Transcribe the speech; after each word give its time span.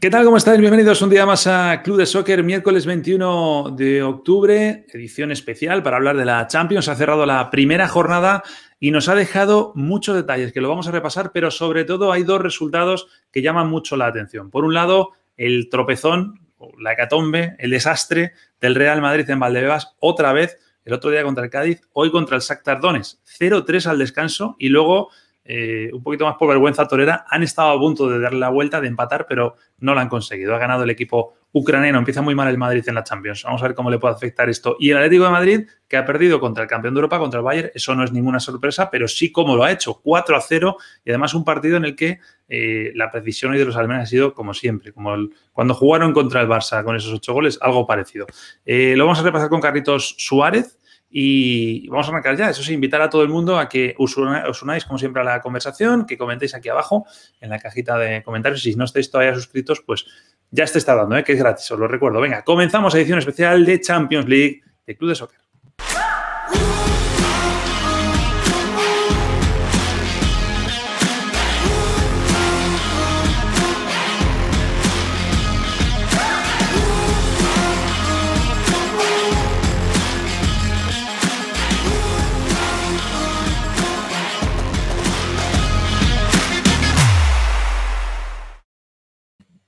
¿Qué 0.00 0.10
tal? 0.10 0.24
¿Cómo 0.24 0.36
estáis? 0.36 0.60
Bienvenidos 0.60 1.02
un 1.02 1.10
día 1.10 1.26
más 1.26 1.48
a 1.48 1.82
Club 1.82 1.96
de 1.96 2.06
Soccer, 2.06 2.44
miércoles 2.44 2.86
21 2.86 3.74
de 3.76 4.04
octubre, 4.04 4.86
edición 4.92 5.32
especial 5.32 5.82
para 5.82 5.96
hablar 5.96 6.16
de 6.16 6.24
la 6.24 6.46
Champions. 6.46 6.86
Ha 6.86 6.94
cerrado 6.94 7.26
la 7.26 7.50
primera 7.50 7.88
jornada 7.88 8.44
y 8.78 8.92
nos 8.92 9.08
ha 9.08 9.16
dejado 9.16 9.72
muchos 9.74 10.14
detalles 10.14 10.52
que 10.52 10.60
lo 10.60 10.68
vamos 10.68 10.86
a 10.86 10.92
repasar, 10.92 11.32
pero 11.32 11.50
sobre 11.50 11.84
todo 11.84 12.12
hay 12.12 12.22
dos 12.22 12.40
resultados 12.40 13.08
que 13.32 13.42
llaman 13.42 13.68
mucho 13.68 13.96
la 13.96 14.06
atención. 14.06 14.52
Por 14.52 14.64
un 14.64 14.72
lado, 14.72 15.14
el 15.36 15.68
tropezón, 15.68 16.46
la 16.78 16.92
hecatombe, 16.92 17.56
el 17.58 17.70
desastre 17.70 18.34
del 18.60 18.76
Real 18.76 19.02
Madrid 19.02 19.28
en 19.28 19.40
Valdebebas, 19.40 19.96
otra 19.98 20.32
vez, 20.32 20.58
el 20.84 20.92
otro 20.92 21.10
día 21.10 21.24
contra 21.24 21.42
el 21.42 21.50
Cádiz, 21.50 21.80
hoy 21.92 22.12
contra 22.12 22.36
el 22.36 22.42
Shakhtar 22.42 22.80
Donetsk, 22.80 23.18
0-3 23.40 23.86
al 23.86 23.98
descanso 23.98 24.54
y 24.60 24.68
luego 24.68 25.10
eh, 25.50 25.88
un 25.94 26.02
poquito 26.02 26.26
más 26.26 26.36
por 26.36 26.46
vergüenza 26.46 26.86
torera, 26.86 27.24
han 27.26 27.42
estado 27.42 27.70
a 27.70 27.78
punto 27.78 28.06
de 28.06 28.20
darle 28.20 28.38
la 28.38 28.50
vuelta, 28.50 28.82
de 28.82 28.88
empatar, 28.88 29.24
pero 29.26 29.56
no 29.78 29.94
lo 29.94 30.00
han 30.00 30.10
conseguido. 30.10 30.54
Ha 30.54 30.58
ganado 30.58 30.84
el 30.84 30.90
equipo 30.90 31.32
ucraniano. 31.52 31.98
Empieza 31.98 32.20
muy 32.20 32.34
mal 32.34 32.48
el 32.48 32.58
Madrid 32.58 32.84
en 32.86 32.94
la 32.94 33.02
Champions. 33.02 33.44
Vamos 33.44 33.62
a 33.62 33.68
ver 33.68 33.74
cómo 33.74 33.90
le 33.90 33.98
puede 33.98 34.14
afectar 34.14 34.50
esto. 34.50 34.76
Y 34.78 34.90
el 34.90 34.98
Atlético 34.98 35.24
de 35.24 35.30
Madrid, 35.30 35.66
que 35.88 35.96
ha 35.96 36.04
perdido 36.04 36.38
contra 36.38 36.64
el 36.64 36.68
campeón 36.68 36.92
de 36.92 36.98
Europa, 36.98 37.18
contra 37.18 37.38
el 37.38 37.44
Bayern, 37.44 37.70
eso 37.74 37.94
no 37.94 38.04
es 38.04 38.12
ninguna 38.12 38.40
sorpresa, 38.40 38.90
pero 38.90 39.08
sí 39.08 39.32
cómo 39.32 39.56
lo 39.56 39.64
ha 39.64 39.72
hecho. 39.72 40.00
4 40.02 40.36
a 40.36 40.40
0 40.42 40.76
y 41.02 41.10
además 41.10 41.32
un 41.32 41.44
partido 41.44 41.78
en 41.78 41.86
el 41.86 41.96
que 41.96 42.18
eh, 42.50 42.92
la 42.94 43.10
precisión 43.10 43.52
hoy 43.52 43.58
de 43.58 43.64
los 43.64 43.76
alemanes 43.76 44.04
ha 44.04 44.06
sido 44.06 44.34
como 44.34 44.52
siempre, 44.52 44.92
como 44.92 45.14
cuando 45.52 45.74
jugaron 45.74 46.12
contra 46.12 46.42
el 46.42 46.48
Barça 46.48 46.84
con 46.84 46.94
esos 46.94 47.12
ocho 47.12 47.32
goles, 47.32 47.58
algo 47.62 47.86
parecido. 47.86 48.26
Eh, 48.66 48.94
lo 48.96 49.04
vamos 49.04 49.20
a 49.20 49.22
repasar 49.22 49.48
con 49.48 49.62
Carlitos 49.62 50.14
Suárez. 50.18 50.77
Y 51.10 51.88
vamos 51.88 52.06
a 52.06 52.10
arrancar 52.10 52.36
ya. 52.36 52.50
Eso 52.50 52.62
sí, 52.62 52.74
invitar 52.74 53.00
a 53.00 53.08
todo 53.08 53.22
el 53.22 53.28
mundo 53.28 53.58
a 53.58 53.68
que 53.68 53.94
os, 53.98 54.16
unáis, 54.16 54.84
como 54.84 54.98
siempre, 54.98 55.22
a 55.22 55.24
la 55.24 55.40
conversación, 55.40 56.06
que 56.06 56.18
comentéis 56.18 56.54
aquí 56.54 56.68
abajo 56.68 57.06
en 57.40 57.50
la 57.50 57.58
cajita 57.58 57.98
de 57.98 58.22
comentarios. 58.22 58.62
Si 58.62 58.74
no 58.74 58.84
estáis 58.84 59.10
todavía 59.10 59.34
suscritos, 59.34 59.80
pues 59.80 60.06
ya 60.50 60.66
te 60.66 60.78
está 60.78 60.94
dando, 60.94 61.16
¿eh? 61.16 61.24
que 61.24 61.32
es 61.32 61.38
gratis, 61.38 61.70
os 61.70 61.78
lo 61.78 61.88
recuerdo. 61.88 62.20
Venga, 62.20 62.42
comenzamos 62.42 62.94
edición 62.94 63.18
especial 63.18 63.64
de 63.64 63.80
Champions 63.80 64.28
League 64.28 64.62
de 64.86 64.96
Club 64.96 65.10
de 65.10 65.14
Soccer. 65.14 65.47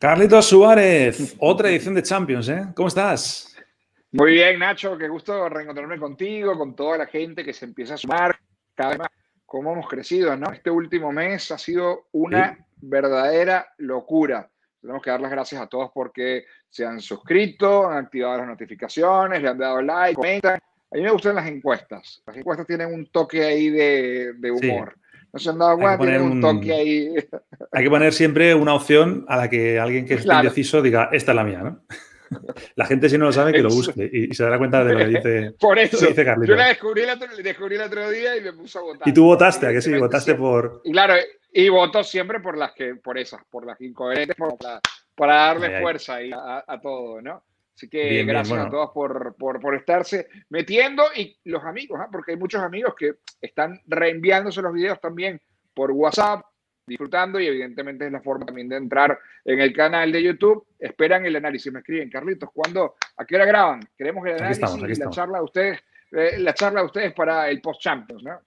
Carlitos 0.00 0.46
Suárez, 0.46 1.36
otra 1.40 1.68
edición 1.68 1.94
de 1.94 2.02
Champions, 2.02 2.48
¿eh? 2.48 2.64
¿Cómo 2.74 2.88
estás? 2.88 3.54
Muy 4.12 4.32
bien, 4.32 4.58
Nacho, 4.58 4.96
qué 4.96 5.06
gusto 5.08 5.46
reencontrarme 5.46 5.98
contigo, 5.98 6.56
con 6.56 6.74
toda 6.74 6.96
la 6.96 7.06
gente 7.06 7.44
que 7.44 7.52
se 7.52 7.66
empieza 7.66 7.92
a 7.92 7.96
sumar 7.98 8.34
cada 8.74 8.90
vez 8.92 8.98
más. 9.00 9.08
Cómo 9.44 9.74
hemos 9.74 9.86
crecido, 9.86 10.34
¿no? 10.38 10.50
Este 10.52 10.70
último 10.70 11.12
mes 11.12 11.50
ha 11.50 11.58
sido 11.58 12.06
una 12.12 12.66
verdadera 12.80 13.74
locura. 13.76 14.48
Tenemos 14.80 15.02
que 15.02 15.10
dar 15.10 15.20
las 15.20 15.30
gracias 15.30 15.60
a 15.60 15.66
todos 15.66 15.90
porque 15.92 16.46
se 16.70 16.86
han 16.86 17.02
suscrito, 17.02 17.86
han 17.86 18.06
activado 18.06 18.38
las 18.38 18.46
notificaciones, 18.46 19.42
le 19.42 19.48
han 19.50 19.58
dado 19.58 19.82
like, 19.82 20.14
comentan. 20.14 20.54
A 20.54 20.96
mí 20.96 21.02
me 21.02 21.10
gustan 21.10 21.34
las 21.34 21.46
encuestas. 21.46 22.22
Las 22.26 22.38
encuestas 22.38 22.66
tienen 22.66 22.90
un 22.94 23.04
toque 23.08 23.44
ahí 23.44 23.68
de, 23.68 24.50
humor. 24.50 24.96
No 25.32 25.38
se 25.38 25.50
han 25.50 25.58
dado 25.58 25.76
cuenta, 25.76 25.98
tienen 25.98 26.22
un, 26.22 26.40
toque 26.40 26.72
ahí. 26.72 27.14
Hay 27.72 27.84
que 27.84 27.90
poner 27.90 28.12
siempre 28.12 28.54
una 28.54 28.74
opción 28.74 29.24
a 29.28 29.36
la 29.36 29.50
que 29.50 29.78
alguien 29.78 30.06
que 30.06 30.14
esté 30.14 30.32
indeciso 30.34 30.82
diga, 30.82 31.08
esta 31.12 31.32
es 31.32 31.36
la 31.36 31.44
mía, 31.44 31.58
¿no? 31.62 31.82
La 32.76 32.86
gente 32.86 33.08
si 33.08 33.18
no 33.18 33.26
lo 33.26 33.32
sabe 33.32 33.52
que 33.52 33.62
lo 33.62 33.70
busque 33.70 34.08
y, 34.12 34.32
se 34.34 34.44
dará 34.44 34.56
cuenta 34.56 34.84
de 34.84 34.92
lo 34.92 34.98
que 34.98 35.06
dice, 35.06 35.54
por 35.60 35.78
eso, 35.78 36.06
dice 36.06 36.24
Yo 36.46 36.54
la 36.54 36.68
descubrí 36.68 37.02
el, 37.02 37.10
otro, 37.10 37.28
descubrí 37.36 37.74
el, 37.74 37.82
otro, 37.82 38.08
día 38.08 38.36
y 38.36 38.40
me 38.40 38.52
puse 38.52 38.78
a 38.78 38.82
votar. 38.82 39.08
Y 39.08 39.12
tú 39.12 39.24
votaste, 39.24 39.66
¿a 39.66 39.72
que 39.72 39.82
sí? 39.82 39.92
Votaste 39.98 40.36
por... 40.36 40.80
Y 40.84 40.92
claro, 40.92 41.14
y 41.52 41.68
voto 41.68 42.04
siempre 42.04 42.40
por 42.40 42.56
las 42.56 42.72
que, 42.72 42.94
por 42.94 43.18
esas, 43.18 43.40
por 43.50 43.66
las 43.66 43.80
incoherentes, 43.80 44.36
para, 44.36 44.80
para 45.16 45.34
darle 45.34 45.80
fuerza 45.80 46.18
a, 46.34 46.64
a, 46.66 46.80
todo, 46.80 47.20
¿no? 47.20 47.42
Así 47.80 47.88
que 47.88 48.24
gracias 48.24 48.58
a 48.58 48.68
todos 48.68 48.90
por, 48.90 49.34
por, 49.36 49.58
por, 49.58 49.74
estarse 49.74 50.28
metiendo 50.50 51.04
y 51.16 51.34
los 51.44 51.64
amigos, 51.64 51.98
¿ah? 51.98 52.08
porque 52.12 52.32
hay 52.32 52.36
muchos 52.36 52.60
amigos 52.60 52.94
que 52.94 53.14
están 53.40 53.80
reenviándose 53.86 54.60
los 54.60 54.74
videos 54.74 55.00
también 55.00 55.40
por 55.72 55.90
WhatsApp, 55.90 56.44
disfrutando 56.86 57.40
y 57.40 57.46
evidentemente 57.46 58.04
es 58.04 58.12
la 58.12 58.20
forma 58.20 58.44
también 58.44 58.68
de 58.68 58.76
entrar 58.76 59.18
en 59.46 59.60
el 59.60 59.72
canal 59.72 60.12
de 60.12 60.22
YouTube. 60.22 60.66
Esperan 60.78 61.24
el 61.24 61.36
análisis, 61.36 61.72
me 61.72 61.78
escriben, 61.78 62.10
Carlitos, 62.10 62.50
¿cuándo, 62.52 62.96
a 63.16 63.24
qué 63.24 63.36
hora 63.36 63.46
graban? 63.46 63.80
Queremos 63.96 64.26
el 64.26 64.34
análisis 64.34 64.98
y 64.98 65.00
la 65.02 65.08
charla 65.08 65.38
de 65.38 65.44
ustedes, 65.44 65.80
eh, 66.12 66.38
la 66.38 66.52
charla 66.52 66.80
de 66.80 66.86
ustedes 66.86 67.14
para 67.14 67.48
el 67.48 67.62
post-Champions, 67.62 68.22
¿no? 68.22 68.42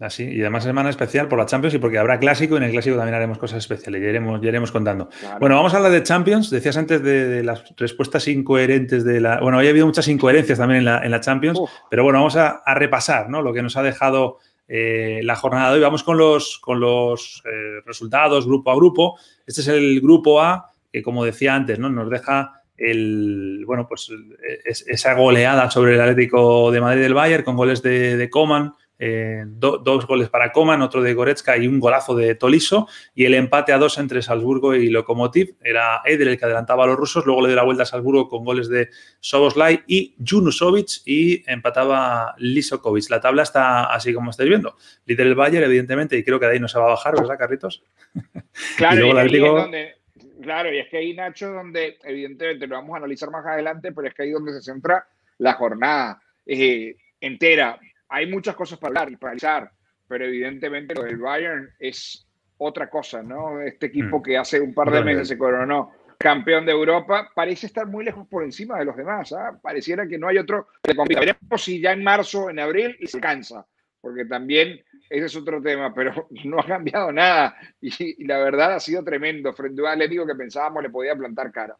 Así, 0.00 0.22
y 0.22 0.40
además 0.42 0.62
semana 0.62 0.90
especial 0.90 1.26
por 1.26 1.40
la 1.40 1.46
Champions 1.46 1.74
y 1.74 1.78
porque 1.78 1.98
habrá 1.98 2.20
clásico 2.20 2.54
y 2.54 2.58
en 2.58 2.62
el 2.62 2.70
clásico 2.70 2.96
también 2.96 3.16
haremos 3.16 3.36
cosas 3.36 3.58
especiales, 3.58 4.00
ya 4.00 4.08
iremos, 4.08 4.40
ya 4.40 4.48
iremos 4.48 4.70
contando. 4.70 5.08
Bueno, 5.40 5.56
vamos 5.56 5.74
a 5.74 5.78
hablar 5.78 5.90
de 5.90 6.04
Champions. 6.04 6.50
Decías 6.50 6.76
antes 6.76 7.02
de, 7.02 7.42
las 7.42 7.64
respuestas 7.76 8.28
incoherentes 8.28 9.04
de 9.04 9.20
la. 9.20 9.40
Bueno, 9.40 9.58
había 9.58 9.70
habido 9.70 9.86
muchas 9.86 10.06
incoherencias 10.06 10.58
también 10.58 10.78
en 10.78 10.84
la, 10.84 11.04
en 11.04 11.10
la 11.10 11.20
Champions, 11.20 11.60
pero 11.90 12.04
bueno, 12.04 12.20
vamos 12.20 12.36
a, 12.36 12.62
a, 12.64 12.74
repasar 12.74 13.28
¿no? 13.28 13.42
lo 13.42 13.52
que 13.52 13.60
nos 13.60 13.76
ha 13.76 13.82
dejado 13.82 14.38
eh, 14.68 15.20
la 15.24 15.34
jornada 15.34 15.70
de 15.70 15.76
hoy. 15.76 15.80
Vamos 15.80 16.02
con 16.02 16.18
los, 16.18 16.58
con 16.58 16.78
los 16.78 17.42
eh, 17.46 17.80
resultados 17.86 18.46
grupo 18.46 18.70
a 18.70 18.76
grupo. 18.76 19.18
Este 19.46 19.62
es 19.62 19.68
el 19.68 20.00
grupo 20.00 20.42
A, 20.42 20.70
que 20.92 21.02
como 21.02 21.24
decía 21.24 21.54
antes, 21.54 21.78
¿no? 21.78 21.88
nos 21.88 22.10
deja 22.10 22.62
el, 22.76 23.64
bueno, 23.66 23.88
pues, 23.88 24.12
esa 24.86 25.14
goleada 25.14 25.70
sobre 25.70 25.94
el 25.94 26.00
Atlético 26.00 26.70
de 26.70 26.80
Madrid 26.80 27.00
del 27.00 27.14
Bayern 27.14 27.42
con 27.42 27.56
goles 27.56 27.82
de, 27.82 28.16
de 28.16 28.30
Coman, 28.30 28.74
eh, 28.98 29.44
dos 29.46 30.06
goles 30.06 30.28
para 30.28 30.50
Coman, 30.50 30.82
otro 30.82 31.02
de 31.02 31.14
Goretzka 31.14 31.56
y 31.56 31.68
un 31.68 31.78
golazo 31.78 32.16
de 32.16 32.34
Toliso. 32.34 32.88
Y 33.14 33.24
el 33.24 33.34
empate 33.34 33.72
a 33.72 33.78
dos 33.78 33.98
entre 33.98 34.22
Salzburgo 34.22 34.74
y 34.74 34.88
Lokomotiv. 34.88 35.54
Era 35.62 36.02
Eder 36.04 36.28
el 36.28 36.38
que 36.38 36.44
adelantaba 36.44 36.84
a 36.84 36.86
los 36.88 36.96
rusos. 36.96 37.24
Luego 37.24 37.42
le 37.42 37.48
dio 37.48 37.56
la 37.56 37.64
vuelta 37.64 37.84
a 37.84 37.86
Salzburgo 37.86 38.28
con 38.28 38.44
goles 38.44 38.68
de 38.68 38.88
Soboslai 39.20 39.84
y 39.86 40.16
Junusovic 40.26 41.02
y 41.04 41.44
empataba 41.50 42.34
Lisokovic. 42.38 43.08
La 43.10 43.20
tabla 43.20 43.42
está 43.42 43.84
así 43.84 44.12
como 44.12 44.30
estáis 44.30 44.48
viendo. 44.48 44.76
Líder 45.06 45.26
el 45.28 45.34
Bayern, 45.34 45.64
evidentemente, 45.64 46.16
y 46.16 46.24
creo 46.24 46.40
que 46.40 46.46
de 46.46 46.52
ahí 46.52 46.60
no 46.60 46.68
se 46.68 46.78
va 46.78 46.86
a 46.86 46.90
bajar, 46.90 47.14
¿verdad, 47.14 47.38
Carritos? 47.38 47.82
Claro, 48.76 49.06
y, 49.06 50.42
claro, 50.42 50.72
y 50.72 50.78
es 50.78 50.88
que 50.88 50.98
ahí, 50.98 51.14
Nacho, 51.14 51.52
donde 51.52 51.98
evidentemente 52.02 52.66
lo 52.66 52.76
vamos 52.76 52.94
a 52.94 52.98
analizar 52.98 53.30
más 53.30 53.46
adelante, 53.46 53.92
pero 53.92 54.08
es 54.08 54.14
que 54.14 54.24
ahí 54.24 54.30
donde 54.30 54.52
se 54.52 54.62
centra 54.62 55.06
la 55.38 55.54
jornada 55.54 56.20
eh, 56.46 56.96
entera 57.20 57.78
hay 58.08 58.26
muchas 58.26 58.54
cosas 58.54 58.78
para 58.78 58.88
hablar 58.88 59.12
y 59.12 59.16
para 59.16 59.32
analizar, 59.32 59.70
pero 60.06 60.24
evidentemente 60.24 60.94
lo 60.94 61.02
del 61.02 61.18
Bayern 61.18 61.70
es 61.78 62.26
otra 62.56 62.88
cosa, 62.88 63.22
¿no? 63.22 63.60
Este 63.60 63.86
equipo 63.86 64.18
mm. 64.18 64.22
que 64.22 64.38
hace 64.38 64.60
un 64.60 64.74
par 64.74 64.90
de 64.90 65.02
meses 65.02 65.28
se 65.28 65.38
coronó 65.38 65.92
campeón 66.18 66.66
de 66.66 66.72
Europa 66.72 67.30
parece 67.34 67.66
estar 67.68 67.86
muy 67.86 68.04
lejos 68.04 68.26
por 68.26 68.42
encima 68.42 68.78
de 68.78 68.84
los 68.84 68.96
demás. 68.96 69.32
¿ah? 69.32 69.58
Pareciera 69.62 70.06
que 70.06 70.18
no 70.18 70.28
hay 70.28 70.38
otro 70.38 70.68
que 70.82 70.94
compita. 70.94 71.20
Veremos 71.20 71.62
si 71.62 71.80
ya 71.80 71.92
en 71.92 72.02
marzo, 72.02 72.50
en 72.50 72.58
abril, 72.58 72.96
y 72.98 73.06
se 73.06 73.20
cansa, 73.20 73.64
porque 74.00 74.24
también 74.24 74.82
ese 75.08 75.26
es 75.26 75.36
otro 75.36 75.62
tema, 75.62 75.94
pero 75.94 76.28
no 76.44 76.58
ha 76.58 76.66
cambiado 76.66 77.12
nada. 77.12 77.56
Y, 77.80 78.24
la 78.24 78.38
verdad 78.38 78.74
ha 78.74 78.80
sido 78.80 79.04
tremendo. 79.04 79.52
Frente 79.52 79.86
a 79.86 79.92
Atlético 79.92 80.26
que 80.26 80.34
pensábamos 80.34 80.82
le 80.82 80.90
podía 80.90 81.14
plantar 81.14 81.52
cara 81.52 81.76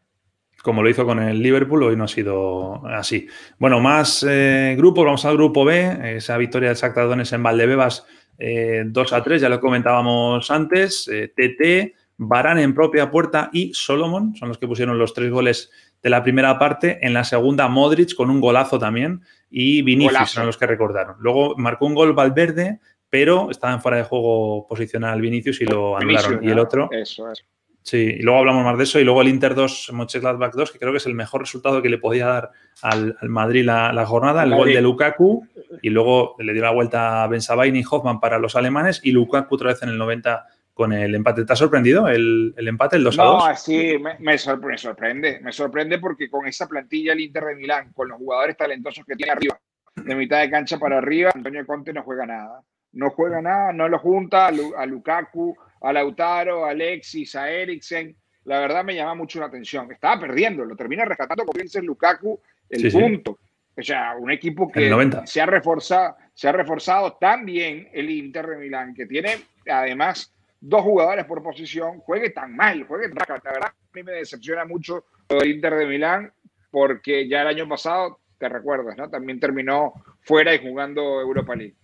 como 0.63 0.83
lo 0.83 0.89
hizo 0.89 1.05
con 1.05 1.19
el 1.19 1.41
Liverpool, 1.41 1.83
hoy 1.83 1.95
no 1.95 2.03
ha 2.03 2.07
sido 2.07 2.85
así. 2.87 3.27
Bueno, 3.57 3.79
más 3.79 4.25
eh, 4.27 4.75
grupos, 4.77 5.05
vamos 5.05 5.25
al 5.25 5.35
grupo 5.35 5.65
B, 5.65 6.17
esa 6.17 6.37
victoria 6.37 6.69
del 6.69 6.77
Shakhtar 6.77 7.09
en 7.19 7.43
Valdebebas 7.43 8.05
2 8.37 8.39
eh, 8.39 9.15
a 9.15 9.23
3, 9.23 9.41
ya 9.41 9.49
lo 9.49 9.59
comentábamos 9.59 10.49
antes, 10.51 11.05
TT, 11.05 11.61
eh, 11.61 11.93
Barán 12.21 12.59
en 12.59 12.73
propia 12.73 13.09
puerta 13.09 13.49
y 13.53 13.73
Solomon 13.73 14.35
son 14.35 14.49
los 14.49 14.57
que 14.57 14.67
pusieron 14.67 14.97
los 14.97 15.13
tres 15.13 15.31
goles 15.31 15.71
de 16.03 16.09
la 16.09 16.21
primera 16.21 16.59
parte, 16.59 16.99
en 17.01 17.13
la 17.13 17.23
segunda 17.23 17.69
Modric 17.69 18.13
con 18.13 18.29
un 18.29 18.41
golazo 18.41 18.77
también 18.77 19.21
y 19.49 19.81
Vinicius 19.83 20.31
son 20.31 20.45
los 20.45 20.57
que 20.57 20.67
recordaron. 20.67 21.15
Luego 21.19 21.55
marcó 21.55 21.85
un 21.85 21.95
gol 21.95 22.11
Valverde, 22.11 22.79
pero 23.09 23.49
estaba 23.49 23.73
en 23.73 23.81
fuera 23.81 23.97
de 23.97 24.03
juego 24.03 24.67
posicional 24.67 25.21
Vinicius 25.21 25.61
y 25.61 25.65
lo 25.65 25.95
anularon. 25.95 26.43
y 26.43 26.51
el 26.51 26.59
otro... 26.59 26.89
Eso 26.91 27.31
es 27.31 27.45
Sí, 27.89 28.17
y 28.19 28.21
luego 28.21 28.37
hablamos 28.37 28.63
más 28.63 28.77
de 28.77 28.83
eso. 28.83 28.99
Y 28.99 29.03
luego 29.03 29.23
el 29.23 29.29
Inter 29.29 29.55
2, 29.55 29.93
Mönchengladbach 29.93 30.53
2, 30.53 30.73
que 30.73 30.77
creo 30.77 30.91
que 30.91 30.99
es 30.99 31.07
el 31.07 31.15
mejor 31.15 31.41
resultado 31.41 31.81
que 31.81 31.89
le 31.89 31.97
podía 31.97 32.27
dar 32.27 32.51
al, 32.83 33.17
Madrid 33.23 33.65
la, 33.65 34.05
jornada. 34.05 34.43
El 34.43 34.53
gol 34.53 34.71
de 34.71 34.79
Lukaku 34.79 35.47
y 35.81 35.89
luego 35.89 36.35
le 36.37 36.53
dio 36.53 36.61
la 36.61 36.69
vuelta 36.69 37.23
a 37.23 37.27
Ben 37.27 37.41
y 37.75 37.83
Hoffman 37.89 38.19
para 38.19 38.37
los 38.37 38.55
alemanes 38.55 39.01
y 39.03 39.11
Lukaku 39.11 39.55
otra 39.55 39.69
vez 39.69 39.81
en 39.81 39.89
el 39.89 39.97
90 39.97 40.45
con 40.71 40.93
el 40.93 41.15
empate. 41.15 41.45
¿Te 41.45 41.53
ha 41.53 41.55
sorprendido 41.55 42.07
el, 42.07 42.53
empate, 42.59 42.97
el 42.97 43.03
2 43.05 43.15
2? 43.15 43.25
No, 43.25 43.55
sí, 43.55 43.97
me, 44.19 44.37
sorprende. 44.37 45.39
Me 45.41 45.51
sorprende 45.51 45.97
porque 45.97 46.29
con 46.29 46.45
esa 46.45 46.67
plantilla 46.67 47.13
el 47.13 47.21
Inter 47.21 47.43
de 47.43 47.55
Milán, 47.55 47.91
con 47.93 48.07
los 48.07 48.19
jugadores 48.19 48.55
talentosos 48.55 49.03
que 49.03 49.15
tiene 49.15 49.31
arriba, 49.31 49.59
de 49.95 50.13
mitad 50.13 50.41
de 50.41 50.51
cancha 50.51 50.77
para 50.77 50.99
arriba, 50.99 51.31
Antonio 51.33 51.65
Conte 51.65 51.91
no 51.91 52.03
juega 52.03 52.27
nada. 52.27 52.61
No 52.91 53.09
juega 53.09 53.41
nada, 53.41 53.73
no 53.73 53.89
lo 53.89 53.97
junta 53.97 54.45
a 54.45 54.85
Lukaku, 54.85 55.57
a 55.81 55.93
Lautaro, 55.93 56.65
a 56.65 56.71
Alexis, 56.71 57.35
a 57.35 57.49
Eriksen. 57.49 58.15
La 58.45 58.59
verdad 58.59 58.83
me 58.83 58.95
llama 58.95 59.15
mucho 59.15 59.39
la 59.39 59.47
atención. 59.47 59.91
Estaba 59.91 60.19
perdiendo, 60.19 60.65
lo 60.65 60.75
termina 60.75 61.05
rescatando 61.05 61.45
con 61.45 61.59
el 61.59 61.85
Lukaku 61.85 62.39
el 62.69 62.91
punto. 62.91 63.39
O 63.77 63.81
sea, 63.81 64.15
un 64.19 64.29
equipo 64.29 64.69
que 64.69 64.91
se 65.25 65.39
ha 65.39 65.45
reforzado, 65.45 66.17
se 66.33 66.49
ha 66.49 66.51
reforzado 66.51 67.13
tan 67.13 67.45
bien 67.45 67.87
el 67.93 68.09
Inter 68.09 68.47
de 68.47 68.57
Milán, 68.57 68.93
que 68.93 69.05
tiene 69.05 69.37
además 69.69 70.33
dos 70.59 70.81
jugadores 70.81 71.25
por 71.25 71.41
posición, 71.41 71.99
juegue 71.99 72.31
tan 72.31 72.55
mal, 72.55 72.83
juegue 72.83 73.07
tan 73.09 73.25
mal. 73.29 73.41
La 73.43 73.51
verdad, 73.51 73.69
a 73.69 73.89
mí 73.93 74.03
me 74.03 74.11
decepciona 74.13 74.65
mucho 74.65 75.05
el 75.29 75.49
Inter 75.49 75.75
de 75.75 75.85
Milán, 75.85 76.33
porque 76.71 77.27
ya 77.27 77.41
el 77.41 77.47
año 77.47 77.69
pasado, 77.69 78.19
te 78.37 78.49
recuerdas, 78.49 78.97
¿no? 78.97 79.09
También 79.09 79.39
terminó 79.39 79.93
fuera 80.21 80.53
y 80.53 80.59
jugando 80.59 81.21
Europa 81.21 81.55
League. 81.55 81.75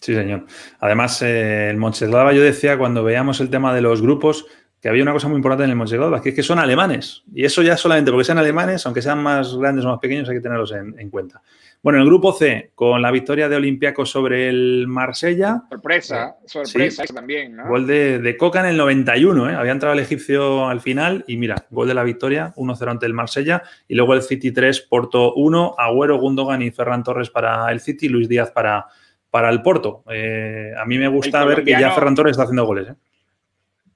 Sí, 0.00 0.14
señor. 0.14 0.46
Además, 0.80 1.20
eh, 1.22 1.70
el 1.70 1.76
Mönchengladbach, 1.76 2.34
yo 2.34 2.42
decía 2.42 2.78
cuando 2.78 3.04
veíamos 3.04 3.40
el 3.40 3.50
tema 3.50 3.74
de 3.74 3.80
los 3.80 4.02
grupos, 4.02 4.46
que 4.80 4.88
había 4.88 5.02
una 5.02 5.12
cosa 5.12 5.28
muy 5.28 5.36
importante 5.36 5.64
en 5.64 5.70
el 5.70 5.76
Mönchengladbach, 5.76 6.22
que 6.22 6.28
es 6.28 6.34
que 6.34 6.42
son 6.42 6.58
alemanes. 6.58 7.24
Y 7.34 7.44
eso 7.44 7.62
ya 7.62 7.76
solamente 7.76 8.12
porque 8.12 8.24
sean 8.24 8.38
alemanes, 8.38 8.86
aunque 8.86 9.02
sean 9.02 9.20
más 9.20 9.56
grandes 9.56 9.84
o 9.84 9.88
más 9.88 9.98
pequeños, 9.98 10.28
hay 10.28 10.36
que 10.36 10.40
tenerlos 10.40 10.72
en, 10.72 11.10
cuenta. 11.10 11.42
Bueno, 11.82 11.98
en 11.98 12.02
el 12.02 12.08
grupo 12.08 12.32
C, 12.32 12.70
con 12.76 13.02
la 13.02 13.10
victoria 13.10 13.48
de 13.48 13.56
Olympiacos 13.56 14.08
sobre 14.08 14.48
el 14.48 14.86
Marsella. 14.86 15.62
Sorpresa, 15.68 16.36
eh, 16.44 16.48
sorpresa 16.48 17.04
también, 17.12 17.56
¿no? 17.56 17.68
Gol 17.68 17.88
de, 17.88 18.36
Coca 18.38 18.60
en 18.60 18.66
el 18.66 18.76
91, 18.76 19.50
¿eh? 19.50 19.54
Había 19.54 19.72
entrado 19.72 19.94
el 19.94 20.00
egipcio 20.00 20.68
al 20.68 20.80
final 20.80 21.24
y 21.26 21.36
mira, 21.36 21.66
gol 21.70 21.88
de 21.88 21.94
la 21.94 22.04
victoria, 22.04 22.52
1-0 22.56 22.88
ante 22.88 23.06
el 23.06 23.14
Marsella. 23.14 23.64
Y 23.88 23.96
luego 23.96 24.14
el 24.14 24.22
City 24.22 24.52
3, 24.52 24.82
Porto 24.82 25.34
1, 25.34 25.74
Agüero, 25.76 26.18
Gundogan 26.18 26.62
y 26.62 26.70
Ferran 26.70 27.02
Torres 27.02 27.30
para 27.30 27.70
el 27.72 27.80
City, 27.80 28.08
Luis 28.08 28.28
Díaz 28.28 28.52
para 28.52 28.86
para 29.30 29.50
el 29.50 29.62
Porto. 29.62 30.04
Eh, 30.10 30.72
a 30.76 30.84
mí 30.84 30.98
me 30.98 31.08
gusta 31.08 31.44
ver 31.44 31.64
que 31.64 31.72
ya 31.72 31.92
Ferran 31.92 32.14
Torres 32.14 32.32
está 32.32 32.44
haciendo 32.44 32.66
goles. 32.66 32.88
¿eh? 32.88 32.94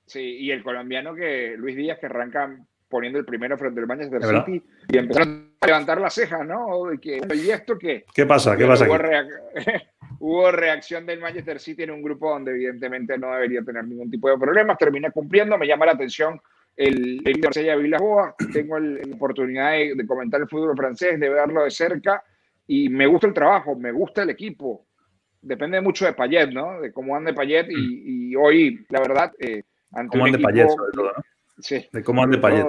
Sí, 0.06 0.20
y 0.20 0.50
el 0.50 0.62
colombiano 0.62 1.14
que 1.14 1.55
Luis 1.56 1.76
Díaz 1.76 1.99
que 1.99 2.06
arranca 2.06 2.55
poniendo 2.88 3.19
el 3.19 3.25
primero 3.25 3.56
frente 3.56 3.81
al 3.81 3.87
Manchester 3.87 4.23
City 4.23 4.62
y 4.90 4.99
empezaron 4.99 5.55
a 5.58 5.67
levantar 5.67 5.99
las 5.99 6.12
cejas, 6.12 6.46
¿no? 6.46 6.93
¿Y 6.93 7.50
esto 7.50 7.79
qué? 7.79 8.05
¿Qué 8.14 8.26
pasa? 8.26 8.55
¿Qué 8.56 8.67
pasa? 8.67 8.87
Hubo, 10.19 10.52
reacción 10.52 11.06
del 11.06 11.19
Manchester 11.19 11.58
City 11.58 11.85
en 11.85 11.93
un 11.93 12.02
grupo 12.02 12.31
donde 12.31 12.52
evidentemente 12.52 13.17
no 13.17 13.32
debería 13.32 13.62
tener 13.62 13.85
ningún 13.85 14.11
tipo 14.11 14.28
de 14.28 14.37
problemas. 14.37 14.76
Termina 14.76 15.11
cumpliendo, 15.11 15.56
me 15.56 15.67
llama 15.67 15.87
la 15.87 15.93
atención 15.93 16.40
el, 16.76 17.23
el 17.25 17.40
Marsella 17.40 17.75
Villaboa. 17.75 18.37
Tengo 18.52 18.78
la 18.78 19.00
oportunidad 19.14 19.73
de 19.73 20.06
comentar 20.06 20.43
el 20.43 20.49
fútbol 20.49 20.76
francés, 20.76 21.19
de 21.19 21.28
verlo 21.31 21.64
de 21.64 21.70
cerca 21.70 22.23
y 22.67 22.88
me 22.88 23.06
gusta 23.06 23.26
el 23.26 23.35
trabajo, 23.35 23.75
me 23.75 23.90
gusta 23.90 24.23
el 24.23 24.31
equipo 24.31 24.87
depende 25.42 25.80
mucho 25.80 26.06
de 26.06 26.14
Payet, 26.14 26.50
¿no? 26.50 26.80
De 26.80 26.92
cómo 26.92 27.16
ande 27.16 27.34
Payet 27.34 27.66
y, 27.70 28.34
hoy, 28.36 28.84
la 28.88 29.00
verdad, 29.00 29.32
eh, 29.38 29.64
cómo 30.08 30.24
ande 30.24 30.38
Payet 30.38 30.68
sobre 30.68 30.92
todo, 30.92 31.12
¿no? 31.16 31.22
Sí. 31.58 31.86
De 31.92 32.02
cómo 32.02 32.22
ande 32.22 32.38
Payet. 32.38 32.64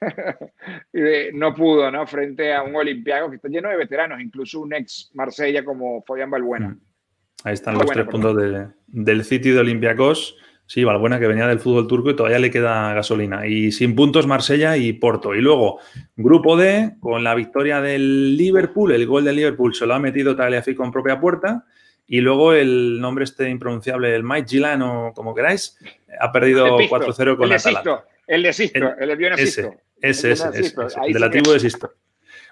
no 1.34 1.54
pudo, 1.54 1.90
¿no? 1.90 2.06
Frente 2.06 2.54
a 2.54 2.62
un 2.62 2.74
olimpiaco 2.74 3.30
que 3.30 3.36
está 3.36 3.48
lleno 3.48 3.68
de 3.68 3.76
veteranos, 3.76 4.20
incluso 4.20 4.60
un 4.60 4.74
ex 4.74 5.10
Marsella 5.14 5.64
como 5.64 6.02
Fabián 6.02 6.30
Balbuena. 6.30 6.70
Mm. 6.70 6.80
Ahí 7.44 7.54
están 7.54 7.74
los 7.74 7.86
tres 7.86 8.06
puntos 8.06 8.36
del 8.86 9.24
City 9.24 9.50
de 9.50 9.58
Olympiacos. 9.58 10.36
Sí, 10.72 10.84
Balbuena 10.84 11.20
que 11.20 11.26
venía 11.26 11.46
del 11.46 11.60
fútbol 11.60 11.86
turco 11.86 12.08
y 12.08 12.16
todavía 12.16 12.38
le 12.38 12.50
queda 12.50 12.94
gasolina. 12.94 13.46
Y 13.46 13.72
sin 13.72 13.94
puntos 13.94 14.26
Marsella 14.26 14.78
y 14.78 14.94
Porto. 14.94 15.34
Y 15.34 15.42
luego, 15.42 15.80
grupo 16.16 16.56
D, 16.56 16.92
con 16.98 17.22
la 17.22 17.34
victoria 17.34 17.82
del 17.82 18.38
Liverpool, 18.38 18.92
el 18.92 19.06
gol 19.06 19.24
del 19.24 19.36
Liverpool 19.36 19.74
se 19.74 19.84
lo 19.84 19.92
ha 19.92 19.98
metido 19.98 20.34
Tagliafico 20.34 20.82
en 20.82 20.90
propia 20.90 21.20
puerta. 21.20 21.66
Y 22.06 22.22
luego 22.22 22.54
el 22.54 22.98
nombre 23.02 23.24
este 23.24 23.50
impronunciable, 23.50 24.16
el 24.16 24.24
Mike 24.24 24.48
Gilan 24.48 24.80
o 24.80 25.12
como 25.14 25.34
queráis, 25.34 25.76
ha 26.18 26.32
perdido 26.32 26.78
4-0 26.78 27.36
con 27.36 27.48
el 27.48 27.52
Atalanta. 27.52 28.06
El 28.26 28.42
de 28.42 28.54
Sisto, 28.54 28.78
el, 28.98 29.10
el, 29.10 29.24
Ese, 29.34 29.78
ese, 30.00 30.32
ese, 30.32 30.48
ese, 30.58 30.74
de 31.06 31.20
la 31.20 31.28
tribu 31.28 31.50
de 31.50 31.60
Sisto. 31.60 31.92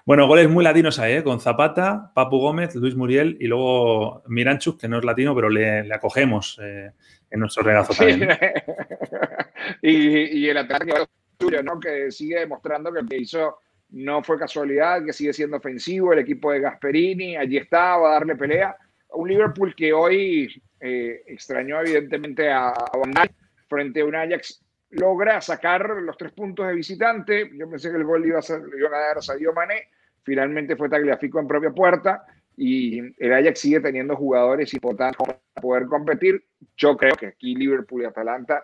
Bueno, 0.05 0.27
goles 0.27 0.49
muy 0.49 0.63
latinos 0.63 0.99
ahí, 0.99 1.13
¿eh? 1.13 1.23
con 1.23 1.39
Zapata, 1.39 2.11
Papu 2.13 2.39
Gómez, 2.39 2.75
Luis 2.75 2.95
Muriel 2.95 3.37
y 3.39 3.47
luego 3.47 4.23
Miranchuk, 4.27 4.79
que 4.79 4.87
no 4.87 4.97
es 4.97 5.05
latino, 5.05 5.35
pero 5.35 5.49
le, 5.49 5.91
acogemos 5.93 6.59
eh, 6.61 6.91
en 7.31 7.39
nuestro 7.39 7.63
regazo 7.63 7.93
también. 7.93 8.29
y, 9.81 10.39
y, 10.39 10.49
el 10.49 10.57
ataque 10.57 10.93
tuyo, 11.37 11.63
¿no? 11.63 11.79
que 11.79 12.11
sigue 12.11 12.39
demostrando 12.39 12.91
que 12.91 13.01
lo 13.01 13.07
que 13.07 13.17
hizo 13.17 13.57
no 13.89 14.23
fue 14.23 14.37
casualidad, 14.37 15.03
que 15.03 15.13
sigue 15.13 15.33
siendo 15.33 15.57
ofensivo, 15.57 16.13
el 16.13 16.19
equipo 16.19 16.51
de 16.51 16.59
Gasperini, 16.59 17.35
allí 17.35 17.57
está, 17.57 17.97
va 17.97 18.09
a 18.09 18.13
darle 18.13 18.35
pelea. 18.35 18.75
Un 19.13 19.29
Liverpool 19.29 19.73
que 19.75 19.91
hoy 19.91 20.61
eh, 20.79 21.23
extrañó 21.27 21.81
evidentemente 21.81 22.49
a, 22.49 22.69
a 22.69 23.29
frente 23.67 24.01
a 24.01 24.05
un 24.05 24.15
Ajax 24.15 24.63
logra 24.91 25.39
sacar 25.41 25.89
los 26.01 26.17
tres 26.17 26.33
puntos 26.33 26.67
de 26.67 26.73
visitante. 26.73 27.49
Yo 27.53 27.69
pensé 27.69 27.89
que 27.89 27.97
el 27.97 28.03
gol 28.03 28.25
iba 28.25 28.39
a, 28.39 28.41
ser, 28.41 28.61
iba 28.77 28.89
a 28.89 29.07
dar 29.07 29.17
a 29.17 29.21
Sadio 29.21 29.53
Mané. 29.53 29.89
Finalmente 30.23 30.75
fue 30.75 30.89
Tagliafico 30.89 31.39
en 31.39 31.47
propia 31.47 31.71
puerta 31.71 32.25
y 32.63 32.99
el 33.17 33.33
Ajax 33.33 33.59
sigue 33.59 33.79
teniendo 33.79 34.15
jugadores 34.15 34.71
importantes 34.75 35.17
para 35.17 35.39
poder 35.59 35.87
competir. 35.87 36.43
Yo 36.77 36.95
creo 36.95 37.15
que 37.15 37.25
aquí 37.25 37.55
Liverpool 37.55 38.03
y 38.03 38.05
Atalanta 38.05 38.63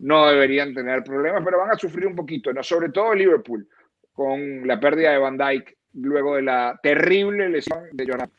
no 0.00 0.26
deberían 0.26 0.74
tener 0.74 1.04
problemas, 1.04 1.44
pero 1.44 1.58
van 1.58 1.70
a 1.70 1.78
sufrir 1.78 2.08
un 2.08 2.16
poquito, 2.16 2.52
¿no? 2.52 2.64
sobre 2.64 2.88
todo 2.88 3.14
Liverpool, 3.14 3.68
con 4.12 4.66
la 4.66 4.80
pérdida 4.80 5.12
de 5.12 5.18
Van 5.18 5.38
Dijk 5.38 5.76
luego 5.94 6.34
de 6.34 6.42
la 6.42 6.80
terrible 6.82 7.48
lesión 7.48 7.84
de 7.92 8.06
Jonathan. 8.06 8.30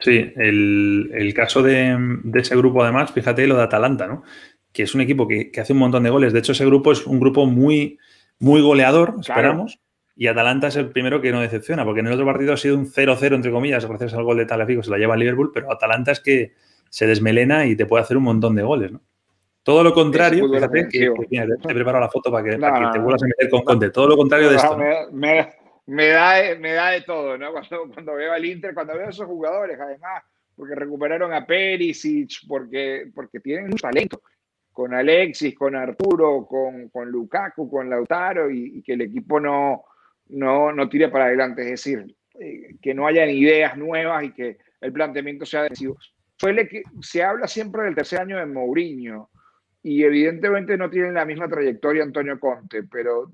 Sí, 0.00 0.32
el, 0.36 1.12
el 1.14 1.32
caso 1.32 1.62
de, 1.62 1.96
de, 2.24 2.40
ese 2.40 2.56
grupo 2.56 2.82
además, 2.82 3.12
fíjate 3.12 3.46
lo 3.46 3.56
de 3.56 3.62
Atalanta, 3.62 4.08
¿no? 4.08 4.24
que 4.72 4.82
es 4.82 4.94
un 4.96 5.00
equipo 5.00 5.28
que, 5.28 5.52
hace 5.58 5.72
un 5.72 5.78
montón 5.78 6.02
de 6.02 6.10
goles. 6.10 6.32
De 6.32 6.40
hecho, 6.40 6.52
ese 6.52 6.66
grupo 6.66 6.90
es 6.90 7.06
un 7.06 7.20
grupo 7.20 7.46
muy, 7.46 7.98
muy 8.40 8.60
goleador, 8.60 9.14
esperamos. 9.20 9.78
Y 10.16 10.28
Atalanta 10.28 10.68
es 10.68 10.76
el 10.76 10.90
primero 10.90 11.20
que 11.20 11.32
no 11.32 11.40
decepciona, 11.40 11.84
porque 11.84 12.00
en 12.00 12.06
el 12.06 12.12
otro 12.12 12.24
partido 12.26 12.52
ha 12.52 12.56
sido 12.56 12.76
un 12.76 12.86
0-0, 12.86 13.34
entre 13.34 13.50
comillas, 13.50 13.84
gracias 13.84 14.14
al 14.14 14.22
gol 14.22 14.36
de 14.36 14.46
Talafico, 14.46 14.82
se 14.82 14.90
la 14.90 14.98
lleva 14.98 15.14
el 15.14 15.20
Liverpool, 15.20 15.50
pero 15.52 15.72
Atalanta 15.72 16.12
es 16.12 16.20
que 16.20 16.52
se 16.88 17.06
desmelena 17.06 17.66
y 17.66 17.74
te 17.74 17.86
puede 17.86 18.04
hacer 18.04 18.16
un 18.16 18.22
montón 18.22 18.54
de 18.54 18.62
goles, 18.62 18.92
¿no? 18.92 19.00
Todo 19.64 19.82
lo 19.82 19.94
contrario, 19.94 20.46
fíjate, 20.52 20.88
que, 20.88 21.10
te 21.30 21.70
he 21.70 21.74
preparado 21.74 22.04
la 22.04 22.10
foto 22.10 22.30
para 22.30 22.44
que, 22.44 22.50
te 22.50 22.98
vuelvas 22.98 23.22
a 23.22 23.26
meter 23.26 23.48
con 23.50 23.62
Conte. 23.62 23.90
Todo 23.90 24.08
lo 24.08 24.16
contrario 24.16 24.50
de 24.50 24.56
esto. 24.56 24.76
Me, 25.86 26.08
da, 26.08 26.34
me 26.58 26.72
da 26.72 26.90
de 26.90 27.00
todo, 27.00 27.38
¿no? 27.38 27.50
Cuando, 27.52 27.90
cuando 27.92 28.14
veo 28.14 28.32
al 28.32 28.44
Inter, 28.44 28.74
cuando 28.74 28.94
veo 28.94 29.06
a 29.06 29.10
esos 29.10 29.26
jugadores, 29.26 29.80
además, 29.80 30.22
porque 30.54 30.74
recuperaron 30.74 31.32
a 31.32 31.46
Perisic, 31.46 32.46
porque, 32.46 33.10
porque 33.14 33.40
tienen 33.40 33.68
mucho 33.68 33.88
talento 33.88 34.20
con 34.74 34.92
Alexis, 34.92 35.54
con 35.54 35.76
Arturo, 35.76 36.46
con, 36.46 36.88
con 36.88 37.08
Lukaku, 37.08 37.70
con 37.70 37.88
Lautaro 37.88 38.50
y, 38.50 38.82
que 38.82 38.94
el 38.94 39.02
equipo 39.02 39.38
no, 39.38 39.84
no, 40.28 40.72
no, 40.72 40.88
tire 40.88 41.08
para 41.08 41.26
adelante. 41.26 41.62
Es 41.62 41.70
decir, 41.70 42.16
eh, 42.40 42.76
que 42.80 42.94
no 42.94 43.06
hayan 43.06 43.30
ideas 43.30 43.76
nuevas 43.76 44.24
y 44.24 44.32
que 44.32 44.58
el 44.80 44.92
planteamiento 44.92 45.46
sea 45.46 45.62
decisivo. 45.62 45.96
Suele 46.36 46.68
que 46.68 46.82
se 47.00 47.22
habla 47.22 47.46
siempre 47.46 47.82
del 47.82 47.94
tercer 47.94 48.20
año 48.20 48.38
de 48.38 48.46
Mourinho 48.46 49.30
y 49.82 50.02
evidentemente 50.02 50.76
no 50.76 50.90
tienen 50.90 51.14
la 51.14 51.24
misma 51.24 51.48
trayectoria 51.48 52.02
Antonio 52.02 52.38
Conte, 52.40 52.82
pero 52.84 53.30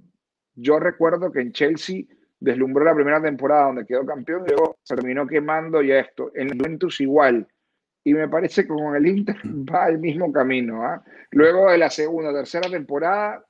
yo 0.55 0.79
recuerdo 0.79 1.33
que 1.33 1.41
en 1.41 1.53
Chelsea 1.53 2.03
deslumbró 2.39 2.85
la 2.85 2.95
primera 2.95 3.23
temporada 3.23 3.67
donde 3.67 3.87
quedó 3.87 4.05
campeón 4.05 4.45
y 4.47 4.51
luego 4.51 4.77
terminó 4.87 5.27
quemando 5.27 5.83
ya 5.83 6.01
esto. 6.01 6.31
En 6.35 6.57
Juventus 6.57 7.01
igual 7.01 7.47
y 8.05 8.15
me 8.15 8.29
parece 8.29 8.63
que 8.63 8.69
con 8.69 8.97
el 8.97 9.07
Inter 9.07 9.37
va 9.45 9.89
el 9.89 9.99
mismo 9.99 10.33
camino. 10.33 10.85
¿ah? 10.85 11.03
Luego 11.31 11.71
de 11.71 11.79
la 11.79 11.91
segunda, 11.91 12.33
tercera 12.33 12.69
temporada 12.71 13.45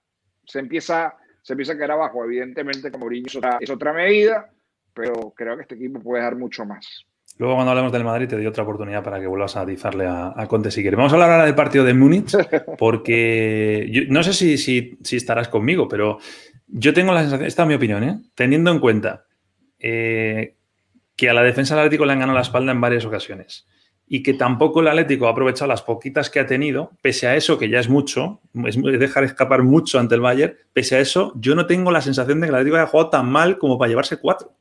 se 0.44 0.58
empieza, 0.58 1.16
se 1.42 1.52
empieza 1.52 1.72
a 1.72 1.76
quedar 1.76 1.92
abajo. 1.92 2.24
Evidentemente, 2.24 2.90
como 2.90 3.04
Mourinho 3.04 3.26
es 3.60 3.70
otra, 3.70 3.92
medida, 3.92 4.50
pero 4.94 5.32
creo 5.36 5.56
que 5.56 5.62
este 5.62 5.74
equipo 5.74 6.00
puede 6.00 6.22
dar 6.22 6.36
mucho 6.36 6.64
más. 6.64 7.04
Luego, 7.38 7.54
cuando 7.54 7.70
hablemos 7.70 7.92
del 7.92 8.04
Madrid, 8.04 8.28
te 8.28 8.36
doy 8.36 8.46
otra 8.46 8.64
oportunidad 8.64 9.02
para 9.02 9.18
que 9.18 9.26
vuelvas 9.26 9.56
a 9.56 9.62
atizarle 9.62 10.06
a, 10.06 10.46
Conte 10.48 10.70
si 10.70 10.82
quieres. 10.82 10.98
Vamos 10.98 11.12
a 11.12 11.16
hablar 11.16 11.30
ahora 11.30 11.46
del 11.46 11.54
partido 11.54 11.84
de 11.84 11.94
Múnich, 11.94 12.36
porque 12.78 14.06
no 14.08 14.22
sé 14.22 14.32
si, 14.32 14.58
si, 14.58 14.98
si, 15.02 15.16
estarás 15.16 15.48
conmigo, 15.48 15.88
pero 15.88 16.18
yo 16.66 16.92
tengo 16.92 17.12
la 17.12 17.22
sensación, 17.22 17.46
esta 17.46 17.62
es 17.62 17.68
mi 17.68 17.74
opinión, 17.74 18.04
¿eh? 18.04 18.20
teniendo 18.34 18.70
en 18.70 18.78
cuenta 18.78 19.24
eh, 19.78 20.56
que 21.16 21.30
a 21.30 21.34
la 21.34 21.42
defensa 21.42 21.74
del 21.74 21.84
Atlético 21.84 22.04
le 22.04 22.12
han 22.12 22.20
ganado 22.20 22.36
la 22.36 22.42
espalda 22.42 22.72
en 22.72 22.80
varias 22.80 23.06
ocasiones 23.06 23.66
y 24.12 24.24
que 24.24 24.34
tampoco 24.34 24.80
el 24.80 24.88
Atlético 24.88 25.28
ha 25.28 25.30
aprovechado 25.30 25.68
las 25.68 25.82
poquitas 25.82 26.30
que 26.30 26.40
ha 26.40 26.46
tenido, 26.46 26.90
pese 27.00 27.28
a 27.28 27.36
eso, 27.36 27.56
que 27.56 27.68
ya 27.68 27.78
es 27.78 27.88
mucho, 27.88 28.40
es 28.66 28.76
dejar 28.98 29.22
escapar 29.22 29.62
mucho 29.62 30.00
ante 30.00 30.16
el 30.16 30.20
Bayern, 30.20 30.56
pese 30.72 30.96
a 30.96 30.98
eso, 30.98 31.32
yo 31.36 31.54
no 31.54 31.64
tengo 31.64 31.92
la 31.92 32.02
sensación 32.02 32.40
de 32.40 32.46
que 32.46 32.48
el 32.48 32.56
Atlético 32.56 32.76
haya 32.76 32.88
jugado 32.88 33.08
tan 33.08 33.30
mal 33.30 33.56
como 33.56 33.78
para 33.78 33.88
llevarse 33.88 34.16
cuatro. 34.16 34.52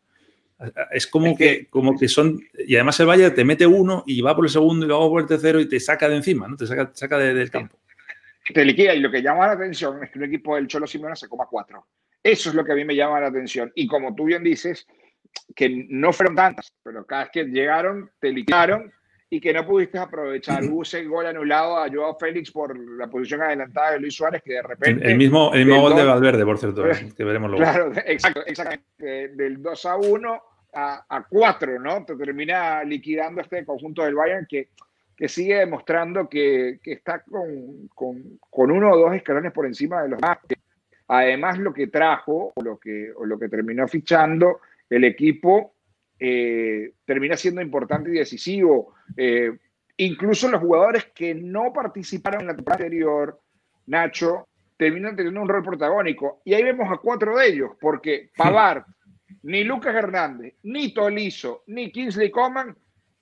Es 0.92 1.08
como 1.08 1.36
que, 1.36 1.66
como 1.68 1.98
que 1.98 2.08
son. 2.08 2.40
Y 2.68 2.76
además 2.76 3.00
el 3.00 3.08
Bayern 3.08 3.34
te 3.34 3.44
mete 3.44 3.66
uno 3.66 4.04
y 4.06 4.22
va 4.22 4.36
por 4.36 4.46
el 4.46 4.52
segundo 4.52 4.86
y 4.86 4.88
luego 4.88 5.10
por 5.10 5.22
el 5.22 5.28
tercero 5.28 5.60
y 5.60 5.68
te 5.68 5.80
saca 5.80 6.08
de 6.08 6.18
encima, 6.18 6.48
¿no? 6.48 6.56
Te 6.56 6.68
saca, 6.68 6.92
saca 6.94 7.18
del 7.18 7.50
campo. 7.50 7.76
Te 8.54 8.64
liquida 8.64 8.94
y 8.94 9.00
lo 9.00 9.10
que 9.10 9.24
llama 9.24 9.48
la 9.48 9.54
atención 9.54 10.04
es 10.04 10.12
que 10.12 10.20
un 10.20 10.26
equipo 10.26 10.58
del 10.58 10.68
Cholo 10.68 10.86
Simeone 10.86 11.16
se 11.16 11.28
coma 11.28 11.48
cuatro. 11.50 11.88
Eso 12.22 12.50
es 12.50 12.56
lo 12.56 12.64
que 12.64 12.74
a 12.74 12.76
mí 12.76 12.86
me 12.86 12.96
llama 12.96 13.20
la 13.20 13.28
atención. 13.28 13.72
Y 13.74 13.88
como 13.88 14.14
tú 14.14 14.26
bien 14.26 14.44
dices, 14.44 14.86
que 15.56 15.88
no 15.90 16.14
fueron 16.14 16.36
tantas, 16.36 16.72
pero 16.84 17.04
cada 17.04 17.24
vez 17.24 17.32
que 17.34 17.46
llegaron, 17.46 18.12
te 18.20 18.32
liquidaron 18.32 18.92
y 19.30 19.40
que 19.40 19.54
no 19.54 19.66
pudiste 19.66 20.00
aprovechar. 20.00 20.64
Hubo 20.64 20.82
ese 20.82 21.04
gol 21.06 21.28
anulado 21.28 21.78
a 21.78 21.90
Joao 21.90 22.18
Félix 22.18 22.52
por 22.52 22.78
la 22.78 23.08
posición 23.08 23.42
adelantada 23.42 23.92
de 23.92 24.00
Luis 24.00 24.16
Suárez, 24.16 24.42
que 24.44 24.54
de 24.54 24.64
repente. 24.64 25.08
El 25.08 25.18
mismo, 25.18 25.54
el 25.54 25.66
mismo 25.66 25.82
gol 25.82 25.96
de 25.96 26.04
Valverde, 26.04 26.46
por 26.46 26.58
cierto, 26.58 26.84
que 27.18 27.24
veremos 27.24 27.52
luego. 27.52 27.64
Claro, 27.64 27.92
exacto, 28.06 28.44
exactamente. 28.46 29.30
Del 29.36 29.62
2 29.62 29.86
a 29.86 29.98
1 29.98 30.44
a, 30.74 31.06
a 31.08 31.24
4, 31.28 31.80
¿no? 31.80 32.06
Te 32.06 32.16
termina 32.16 32.84
liquidando 32.84 33.42
este 33.42 33.64
conjunto 33.66 34.04
del 34.04 34.16
Bayern 34.16 34.48
que, 34.50 34.70
que 35.16 35.28
sigue 35.28 35.56
demostrando 35.56 36.28
que, 36.28 36.80
que 36.82 36.94
está 36.94 37.22
con, 37.22 37.88
con, 37.94 38.40
con, 38.50 38.72
uno 38.72 38.92
o 38.92 38.98
dos 38.98 39.14
escalones 39.14 39.52
por 39.52 39.66
encima 39.68 40.02
de 40.02 40.10
los 40.10 40.20
demás. 40.20 40.40
Además, 41.08 41.58
lo 41.60 41.74
que 41.74 41.88
trajo 41.88 42.54
o 42.56 42.64
lo 42.64 42.80
que, 42.80 43.12
o 43.16 43.26
lo 43.26 43.38
que 43.38 43.50
terminó 43.50 43.88
fichando 43.88 44.60
el 44.90 45.04
equipo 45.04 45.74
eh, 46.20 46.94
termina 47.06 47.38
siendo 47.38 47.62
importante 47.62 48.10
y 48.10 48.14
decisivo. 48.14 48.96
Eh, 49.16 49.58
incluso 49.98 50.50
los 50.50 50.62
jugadores 50.62 51.06
que 51.14 51.34
no 51.34 51.72
participaron 51.74 52.42
en 52.42 52.48
la 52.48 52.56
temporada 52.56 52.84
anterior, 52.84 53.40
Nacho, 53.88 54.48
terminan 54.78 55.16
teniendo 55.16 55.42
un 55.42 55.50
rol 55.50 55.64
protagónico. 55.64 56.42
Y 56.46 56.54
ahí 56.54 56.64
vemos 56.64 56.92
a 56.92 56.98
cuatro 56.98 57.38
de 57.38 57.48
ellos, 57.48 57.72
porque 57.80 58.32
Pavard, 58.36 58.84
ni 59.44 59.64
Lucas 59.64 59.96
Hernández, 59.96 60.56
ni 60.64 60.94
Tolizo, 60.94 61.64
ni 61.68 61.92
Kingsley 61.92 62.32
Coman 62.32 62.76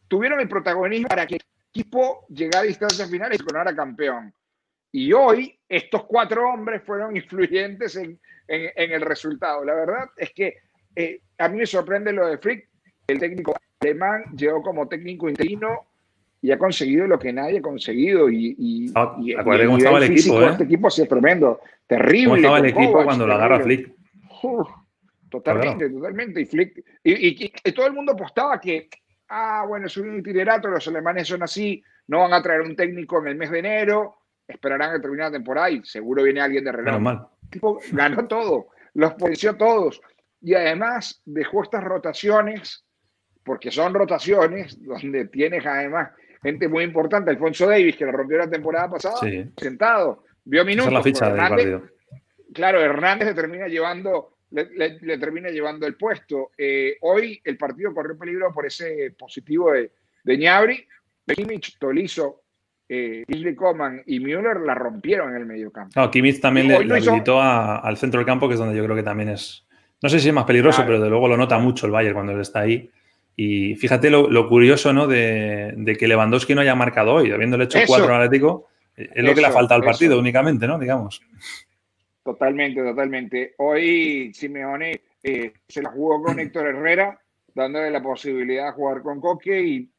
tuvieron 0.08 0.40
el 0.40 0.48
protagonismo 0.48 1.08
para 1.08 1.28
que 1.28 1.36
el 1.36 1.42
equipo 1.70 2.26
llegara 2.30 2.60
a 2.60 2.68
distancias 2.68 3.10
finales 3.10 3.40
y 3.40 3.44
coronara 3.44 3.76
campeón. 3.76 4.34
Y 4.92 5.12
hoy 5.14 5.60
estos 5.68 6.06
cuatro 6.06 6.50
hombres 6.50 6.82
fueron 6.84 7.16
influyentes 7.16 7.96
en, 7.96 8.20
el 8.48 9.02
resultado. 9.02 9.66
La 9.66 9.74
verdad 9.74 10.10
es 10.16 10.32
que 10.32 10.58
eh, 10.96 11.22
a 11.38 11.50
mí 11.50 11.58
me 11.58 11.66
sorprende 11.66 12.14
lo 12.14 12.28
de 12.28 12.38
Frick, 12.38 12.67
el 13.08 13.20
técnico 13.20 13.56
alemán 13.80 14.26
llegó 14.36 14.62
como 14.62 14.88
técnico 14.88 15.30
interino 15.30 15.88
y 16.42 16.52
ha 16.52 16.58
conseguido 16.58 17.08
lo 17.08 17.18
que 17.18 17.32
nadie 17.32 17.60
ha 17.60 17.62
conseguido. 17.62 18.30
Y, 18.30 18.56
y, 18.60 18.92
ah, 18.96 19.16
cómo 19.16 19.78
estaba 19.78 19.98
el 20.00 20.12
equipo. 20.12 20.42
¿eh? 20.42 20.50
Este 20.52 20.64
equipo 20.66 20.90
sí 20.90 21.02
es 21.02 21.10
tremendo, 21.10 21.62
terrible. 21.88 22.26
¿Cómo 22.26 22.36
estaba 22.36 22.60
el 22.60 22.66
equipo 22.66 23.04
cuando 23.04 23.26
lo 23.26 23.34
agarra 23.34 23.62
Flick? 23.62 23.92
totalmente, 25.30 25.90
totalmente. 25.90 26.42
Y, 26.42 26.46
Flick, 26.46 26.84
y, 27.04 27.72
todo 27.72 27.88
el 27.88 27.94
mundo 27.94 28.12
apostaba 28.12 28.60
que, 28.60 28.90
ah, 29.30 29.66
bueno, 29.68 29.88
es 29.88 29.98
un 29.98 30.20
itinerato, 30.20 30.68
los 30.68 30.88
alemanes 30.88 31.28
son 31.28 31.44
así, 31.44 31.82
no 32.08 32.20
van 32.20 32.34
a 32.34 32.42
traer 32.42 32.62
un 32.62 32.76
técnico 32.76 33.20
en 33.20 33.30
el 33.30 33.36
mes 33.36 33.50
de 33.50 33.60
enero, 33.60 34.18
esperarán 34.48 34.96
a 34.96 35.02
terminar 35.02 35.28
la 35.28 35.38
temporada 35.38 35.70
y 35.70 35.84
seguro 35.84 36.24
viene 36.24 36.42
alguien 36.42 36.64
de 36.66 36.72
reloj. 36.72 37.02
El 37.44 37.50
tipo 37.50 37.80
ganó 37.92 38.28
todo, 38.28 38.68
los 38.94 39.14
potenció 39.14 39.56
todos. 39.56 40.02
Y 40.42 40.54
además 40.54 41.22
dejó 41.26 41.64
estas 41.64 41.84
rotaciones 41.84 42.87
porque 43.48 43.72
son 43.72 43.94
rotaciones 43.94 44.78
donde 44.84 45.26
tienes 45.26 45.66
además 45.66 46.10
gente 46.44 46.68
muy 46.68 46.84
importante, 46.84 47.32
Alfonso 47.32 47.66
Davis, 47.66 47.96
que 47.96 48.06
lo 48.06 48.12
rompió 48.12 48.38
la 48.38 48.50
temporada 48.50 48.90
pasada, 48.90 49.16
sentado, 49.56 50.26
vio 50.44 50.66
minutos. 50.66 50.92
la 50.92 51.02
ficha 51.02 51.30
del 51.30 51.38
partido. 51.38 51.84
Claro, 52.54 52.82
Hernández 52.82 53.30
le 53.30 53.34
termina 53.34 53.68
llevando, 53.68 54.34
le, 54.52 55.18
termina 55.18 55.50
llevando 55.50 55.88
el 55.88 55.96
puesto. 55.96 56.52
Eh, 56.58 56.98
hoy 57.02 57.42
el 57.44 57.58
partido 57.58 57.94
corrió 57.94 58.18
peligro 58.18 58.54
por 58.54 58.66
ese 58.66 59.16
positivo 59.18 59.72
de, 59.72 59.92
de 60.26 60.38
Ñabri, 60.38 60.86
Kimmich, 61.26 61.78
Tolizo, 61.80 62.42
eh, 62.90 63.24
Coman 63.56 64.04
y 64.06 64.20
Müller 64.20 64.60
la 64.60 64.76
rompieron 64.76 65.30
en 65.32 65.38
el 65.38 65.46
medio 65.46 65.72
campo. 65.72 66.12
Kimmich 66.12 66.42
también 66.42 66.68
le, 66.68 66.76
habilitó 66.76 67.42
al 67.42 67.96
centro 67.96 68.20
del 68.20 68.26
campo, 68.26 68.50
que 68.50 68.56
es 68.56 68.60
donde 68.60 68.76
yo 68.76 68.84
creo 68.84 68.96
que 68.96 69.04
también 69.04 69.30
es, 69.30 69.66
no 70.02 70.10
sé 70.10 70.20
si 70.20 70.28
es 70.28 70.34
más 70.34 70.46
peligroso, 70.46 70.84
pero 70.86 71.00
de 71.00 71.10
luego 71.10 71.30
lo 71.30 71.38
nota 71.38 71.58
mucho 71.58 71.86
el 71.86 71.94
Bayern 71.94 72.14
cuando 72.14 72.34
él 72.34 72.42
está 72.42 72.60
ahí. 72.60 72.92
Y 73.40 73.76
fíjate 73.76 74.10
lo, 74.10 74.50
curioso, 74.50 74.92
¿no? 74.92 75.06
De, 75.06 75.96
que 75.98 76.08
Lewandowski 76.08 76.56
no 76.56 76.62
haya 76.62 76.74
marcado 76.74 77.14
hoy, 77.14 77.32
habiéndole 77.32 77.66
hecho 77.66 77.78
cuatro 77.86 78.14
al 78.16 78.24
Atlético, 78.24 78.68
es 78.96 79.24
lo 79.24 79.36
que 79.36 79.42
le 79.42 79.48
ha 79.48 79.52
faltado 79.52 79.80
al 79.80 79.86
partido 79.86 80.18
únicamente, 80.18 80.66
¿no? 80.66 80.80
Digamos. 80.80 81.22
Totalmente, 82.24 82.82
totalmente. 82.82 83.54
Hoy 83.60 84.34
Simeone 84.34 85.02
eh, 85.22 85.54
se 85.68 85.84
la 85.84 85.92
jugó 85.92 86.24
con 86.24 86.40
Héctor 86.40 86.66
Herrera, 86.66 87.22
dándole 87.54 87.92
la 87.92 88.02
posibilidad 88.02 88.66
de 88.66 88.72
jugar 88.72 89.04
con 89.04 89.22
Coque 89.22 89.62
y 89.62 89.90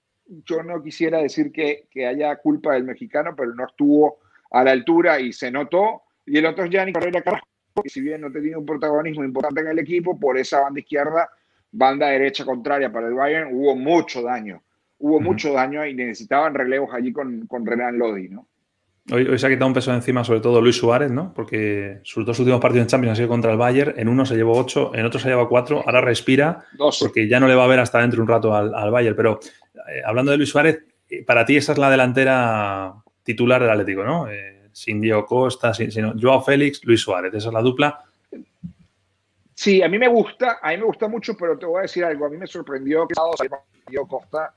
yo 0.44 0.64
no 0.64 0.82
quisiera 0.82 1.18
decir 1.22 1.52
que, 1.52 1.86
haya 2.04 2.34
culpa 2.36 2.74
del 2.74 2.84
mexicano, 2.84 3.34
pero 3.36 3.54
no 3.54 3.66
estuvo 3.66 4.18
a 4.50 4.64
la 4.64 4.72
altura 4.72 5.20
y 5.20 5.32
se 5.32 5.52
notó. 5.52 6.02
Y 6.26 6.38
el 6.38 6.46
otro 6.46 6.64
es 6.64 6.70
Carrera 6.70 7.22
Carrasco, 7.22 7.46
que 7.84 7.88
si 7.88 8.00
bien 8.00 8.20
no 8.20 8.32
tenía 8.32 8.58
un 8.58 8.66
protagonismo 8.66 9.22
importante 9.22 9.60
en 9.60 9.68
el 9.68 9.78
equipo, 9.78 10.18
por 10.18 10.36
esa 10.36 10.60
banda 10.60 10.80
izquierda 10.80 11.30
banda 11.70 12.08
derecha 12.08 12.44
contraria 12.44 12.92
para 12.92 13.08
el 13.08 13.14
Bayern, 13.14 13.50
hubo 13.52 13.76
mucho 13.76 14.22
daño. 14.22 14.62
Hubo 14.98 15.20
mucho 15.20 15.52
daño 15.52 15.86
y 15.86 15.94
necesitaban 15.94 16.54
relevos 16.54 16.90
allí 16.92 17.12
con, 17.12 17.46
con 17.46 17.64
Renan 17.64 17.98
Lodi, 17.98 18.28
¿no? 18.28 18.48
Hoy, 19.10 19.38
se 19.38 19.46
ha 19.46 19.48
quitado 19.48 19.68
un 19.68 19.74
peso 19.74 19.92
encima, 19.94 20.22
sobre 20.22 20.40
todo 20.40 20.60
Luis 20.60 20.76
Suárez, 20.76 21.10
¿no? 21.10 21.32
Porque 21.32 22.00
sus 22.02 22.26
dos 22.26 22.38
últimos 22.40 22.60
partidos 22.60 22.84
en 22.84 22.88
Champions 22.88 23.12
han 23.12 23.16
sido 23.16 23.28
contra 23.28 23.50
el 23.50 23.56
Bayern. 23.56 23.94
En 23.96 24.08
uno 24.08 24.26
se 24.26 24.36
llevó 24.36 24.58
ocho, 24.58 24.94
en 24.94 25.06
otro 25.06 25.18
se 25.18 25.28
llevó 25.28 25.48
cuatro. 25.48 25.82
Ahora 25.86 26.02
respira, 26.02 26.64
porque 27.00 27.26
ya 27.26 27.40
no 27.40 27.48
le 27.48 27.54
va 27.54 27.64
a 27.64 27.68
ver 27.68 27.80
hasta 27.80 28.00
dentro 28.00 28.20
un 28.20 28.28
rato 28.28 28.54
al, 28.54 28.74
al 28.74 28.90
Bayern. 28.90 29.16
Pero 29.16 29.40
eh, 29.74 30.02
hablando 30.04 30.30
de 30.30 30.36
Luis 30.36 30.50
Suárez, 30.50 30.80
eh, 31.08 31.24
para 31.24 31.46
ti 31.46 31.56
esa 31.56 31.72
es 31.72 31.78
la 31.78 31.90
delantera 31.90 32.94
titular 33.22 33.62
del 33.62 33.70
Atlético, 33.70 34.04
¿no? 34.04 34.28
Eh, 34.28 34.68
sin 34.72 35.00
Diego 35.00 35.24
Costa, 35.24 35.72
sin, 35.72 35.90
sin, 35.90 36.20
Joao 36.20 36.42
Félix, 36.42 36.84
Luis 36.84 37.00
Suárez. 37.00 37.32
Esa 37.32 37.48
es 37.48 37.54
la 37.54 37.62
dupla. 37.62 38.04
Sí, 39.60 39.82
a 39.82 39.88
mí 39.88 39.98
me 39.98 40.06
gusta, 40.06 40.60
a 40.62 40.70
mí 40.70 40.76
me 40.76 40.84
gusta 40.84 41.08
mucho, 41.08 41.36
pero 41.36 41.58
te 41.58 41.66
voy 41.66 41.80
a 41.80 41.82
decir 41.82 42.04
algo. 42.04 42.26
A 42.26 42.30
mí 42.30 42.36
me 42.36 42.46
sorprendió 42.46 43.08
que 43.08 43.14
Diego 43.88 44.06
Costa 44.06 44.54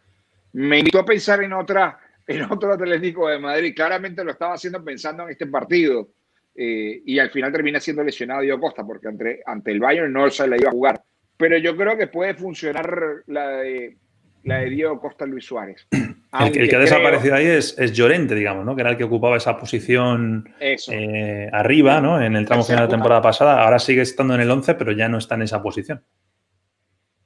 me 0.54 0.78
invitó 0.78 1.00
a 1.00 1.06
pensar 1.06 1.42
en 1.42 1.54
otra, 1.54 1.98
en 2.28 2.44
otro 2.44 2.74
Atlético 2.74 3.28
de 3.28 3.40
Madrid. 3.40 3.74
Claramente 3.76 4.24
lo 4.24 4.30
estaba 4.30 4.54
haciendo 4.54 4.84
pensando 4.84 5.24
en 5.24 5.32
este 5.32 5.48
partido. 5.48 6.10
Eh, 6.54 7.02
y 7.04 7.18
al 7.18 7.32
final 7.32 7.52
termina 7.52 7.80
siendo 7.80 8.04
lesionado 8.04 8.42
Diego 8.42 8.60
Costa, 8.60 8.86
porque 8.86 9.08
ante, 9.08 9.42
ante 9.44 9.72
el 9.72 9.80
Bayern 9.80 10.14
no 10.14 10.30
se 10.30 10.48
la 10.48 10.56
iba 10.56 10.70
a 10.70 10.74
jugar. 10.74 11.02
Pero 11.36 11.58
yo 11.58 11.76
creo 11.76 11.98
que 11.98 12.06
puede 12.06 12.36
funcionar 12.36 13.24
la 13.26 13.48
de, 13.58 13.98
la 14.44 14.60
de 14.60 14.70
Diego 14.70 15.00
Costa 15.00 15.26
Luis 15.26 15.46
Suárez. 15.46 15.88
El, 15.92 16.70
que 16.70 16.76
ha 16.76 16.80
desaparecido 16.80 17.36
ahí 17.36 17.46
es, 17.46 17.78
es, 17.78 17.92
Llorente, 17.92 18.36
digamos, 18.36 18.66
¿no? 18.66 18.76
Que 18.76 18.82
era 18.82 18.92
el 18.92 18.98
que 18.98 19.04
ocupaba 19.04 19.38
esa 19.38 19.58
posición 19.58 20.50
eh, 20.60 21.50
arriba, 21.52 22.00
¿no? 22.00 22.22
En 22.22 22.36
el 22.36 22.46
tramo 22.46 22.64
final 22.64 22.80
de 22.80 22.86
la 22.86 22.90
temporada 22.90 23.22
pasada. 23.22 23.62
Ahora 23.62 23.80
sigue 23.80 24.02
estando 24.02 24.36
en 24.36 24.42
el 24.42 24.50
11, 24.50 24.76
pero 24.76 24.94
ya 24.94 25.10
no 25.10 25.18
está 25.18 25.36
en 25.36 25.42
esa 25.42 25.62
posición. 25.62 26.02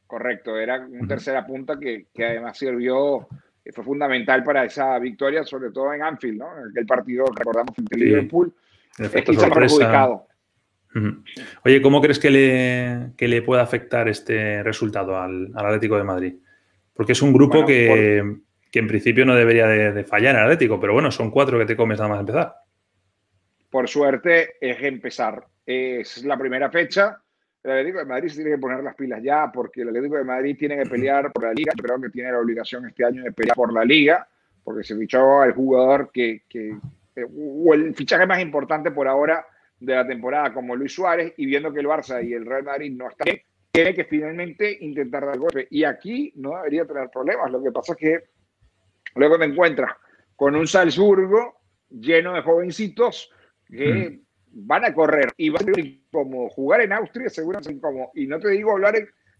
Correcto, 0.07 0.57
era 0.57 0.79
un 0.79 1.07
tercera 1.07 1.45
punta 1.45 1.77
que, 1.79 2.07
que 2.13 2.25
además 2.25 2.57
sirvió, 2.57 3.27
fue 3.73 3.83
fundamental 3.83 4.43
para 4.43 4.63
esa 4.63 4.97
victoria, 4.97 5.43
sobre 5.43 5.71
todo 5.71 5.93
en 5.93 6.01
Anfield, 6.01 6.39
¿no? 6.39 6.47
En 6.57 6.71
aquel 6.71 6.85
partido, 6.85 7.25
recordamos, 7.35 7.75
frente 7.75 7.97
Liverpool, 7.97 8.53
es 8.97 9.09
perjudicado. 9.09 10.27
Oye, 11.65 11.81
¿cómo 11.81 12.01
crees 12.01 12.19
que 12.19 12.31
le, 12.31 13.11
que 13.17 13.27
le 13.27 13.41
puede 13.41 13.61
afectar 13.61 14.07
este 14.07 14.63
resultado 14.63 15.17
al, 15.17 15.51
al 15.53 15.65
Atlético 15.65 15.97
de 15.97 16.03
Madrid? 16.05 16.35
Porque 16.95 17.11
es 17.11 17.21
un 17.21 17.33
grupo 17.33 17.65
que, 17.65 18.37
que, 18.71 18.79
en 18.79 18.87
principio 18.87 19.25
no 19.25 19.35
debería 19.35 19.67
de, 19.67 20.03
fallar 20.05 20.35
en 20.35 20.41
Atlético, 20.41 20.79
pero 20.79 20.93
bueno, 20.93 21.11
son 21.11 21.29
cuatro 21.29 21.59
que 21.59 21.65
te 21.65 21.75
comes 21.75 21.99
nada 21.99 22.09
más 22.09 22.21
empezar. 22.21 22.55
Por 23.69 23.89
suerte 23.89 24.55
es 24.61 24.81
empezar. 24.81 25.45
Es 25.65 26.23
la 26.23 26.37
primera 26.37 26.71
fecha. 26.71 27.21
El 27.61 27.71
Atlético 27.71 27.99
de 27.99 28.05
Madrid 28.05 28.29
se 28.29 28.35
tiene 28.35 28.51
que 28.51 28.57
poner 28.57 28.81
las 28.81 28.95
pilas 28.95 29.21
ya, 29.21 29.51
porque 29.51 29.81
el 29.81 29.89
Atlético 29.89 30.15
de 30.15 30.23
Madrid 30.23 30.55
tiene 30.57 30.77
que 30.77 30.89
pelear 30.89 31.33
por 31.33 31.43
la 31.43 31.53
liga. 31.53 31.73
Yo 31.75 31.83
creo 31.83 32.01
que 32.01 32.09
tiene 32.09 32.31
la 32.31 32.39
obligación 32.39 32.85
este 32.87 33.03
año 33.03 33.23
de 33.23 33.33
pelear 33.33 33.55
por 33.55 33.73
la 33.73 33.83
liga, 33.83 34.27
porque 34.63 34.83
se 34.83 34.95
fichó 34.95 35.41
al 35.41 35.53
jugador 35.53 36.11
que, 36.13 36.43
que 36.47 36.77
o 37.17 37.73
el 37.73 37.93
fichaje 37.95 38.25
más 38.25 38.41
importante 38.41 38.91
por 38.91 39.07
ahora 39.07 39.45
de 39.79 39.95
la 39.95 40.07
temporada, 40.07 40.53
como 40.53 40.75
Luis 40.75 40.93
Suárez, 40.93 41.33
y 41.37 41.45
viendo 41.45 41.73
que 41.73 41.79
el 41.79 41.87
Barça 41.87 42.25
y 42.25 42.33
el 42.33 42.45
Real 42.45 42.63
Madrid 42.63 42.91
no 42.91 43.09
están 43.09 43.25
bien, 43.25 43.41
tiene 43.75 43.93
que 43.93 44.05
finalmente 44.05 44.77
intentar 44.81 45.25
dar 45.25 45.37
golpe. 45.37 45.67
Y 45.69 45.83
aquí 45.83 46.33
no 46.35 46.55
debería 46.55 46.85
tener 46.85 47.09
problemas. 47.09 47.51
Lo 47.51 47.61
que 47.61 47.71
pasa 47.71 47.93
es 47.93 47.97
que 47.97 48.23
luego 49.15 49.37
te 49.37 49.45
encuentras 49.45 49.91
con 50.35 50.55
un 50.55 50.67
Salzburgo 50.67 51.59
lleno 51.89 52.33
de 52.33 52.41
jovencitos 52.41 53.31
que 53.67 54.09
mm. 54.09 54.67
van 54.67 54.85
a 54.85 54.93
correr 54.93 55.31
y 55.37 55.49
va 55.49 55.59
a 55.59 55.63
ser 55.63 55.99
como 56.11 56.49
jugar 56.49 56.81
en 56.81 56.93
Austria, 56.93 57.29
seguramente 57.29 57.79
como. 57.79 58.11
Y 58.15 58.27
no 58.27 58.39
te 58.39 58.49
digo 58.49 58.71
hablar 58.71 58.95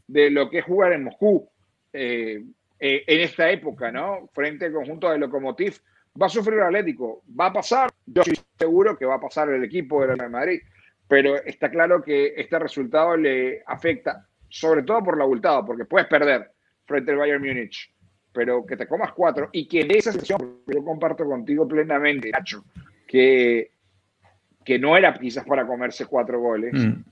de 0.08 0.30
lo 0.30 0.50
que 0.50 0.60
es 0.60 0.66
jugar 0.66 0.94
en 0.94 1.06
Moscú. 1.06 1.50
Eh, 1.94 2.44
eh, 2.80 3.04
en 3.08 3.22
esta 3.22 3.50
época, 3.50 3.92
¿no? 3.92 4.30
Frente 4.34 4.66
al 4.66 4.74
conjunto 4.74 5.10
de 5.10 5.18
Lokomotiv. 5.18 5.80
¿Va 6.22 6.28
a 6.28 6.30
sufrir 6.30 6.60
el 6.60 6.66
Atlético? 6.66 7.24
¿Va 7.40 7.48
a 7.48 7.54
pasar? 7.54 7.92
Yo 8.06 8.22
estoy 8.22 8.40
seguro 8.58 8.98
que 8.98 9.06
va 9.06 9.16
a 9.16 9.20
pasar 9.20 9.50
el 9.50 9.64
equipo 9.64 10.02
del 10.02 10.18
Real 10.18 10.32
Madrid, 10.32 10.60
pero 11.08 11.36
está 11.44 11.70
claro 11.70 12.02
que 12.02 12.34
este 12.36 12.58
resultado 12.58 13.16
le 13.16 13.64
afecta, 13.66 14.28
sobre 14.50 14.84
todo 14.84 15.04
por 15.04 15.18
la 15.18 15.24
abultado, 15.24 15.66
porque 15.66 15.86
puedes 15.86 16.08
perder 16.08 16.52
frente 16.86 17.12
al 17.12 17.18
Bayern 17.18 17.44
Múnich, 17.44 17.94
pero 18.32 18.66
que 18.66 18.76
te 18.76 18.88
comas 18.88 19.14
cuatro 19.14 19.50
y 19.52 19.68
que 19.68 19.84
de 19.86 19.98
esa 19.98 20.12
sesión, 20.12 20.62
yo 20.68 20.84
comparto 20.84 21.26
contigo 21.26 21.68
plenamente, 21.68 22.32
Nacho, 22.32 22.66
que, 23.08 23.72
que 24.64 24.80
no 24.80 24.98
era 24.98 25.14
quizás 25.14 25.46
para 25.46 25.66
comerse 25.66 26.06
cuatro 26.06 26.40
goles, 26.40 26.74
mm. 26.74 27.04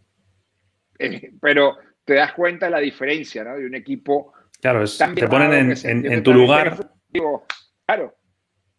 eh, 0.99 1.31
pero 1.39 1.77
te 2.03 2.15
das 2.15 2.33
cuenta 2.33 2.65
de 2.65 2.71
la 2.71 2.79
diferencia 2.79 3.43
¿no? 3.43 3.55
de 3.55 3.65
un 3.65 3.75
equipo. 3.75 4.33
Claro, 4.61 4.83
te 5.15 5.27
ponen 5.27 5.73
en, 5.83 6.23
tu 6.23 6.33
lugar. 6.33 6.91
claro. 7.85 8.15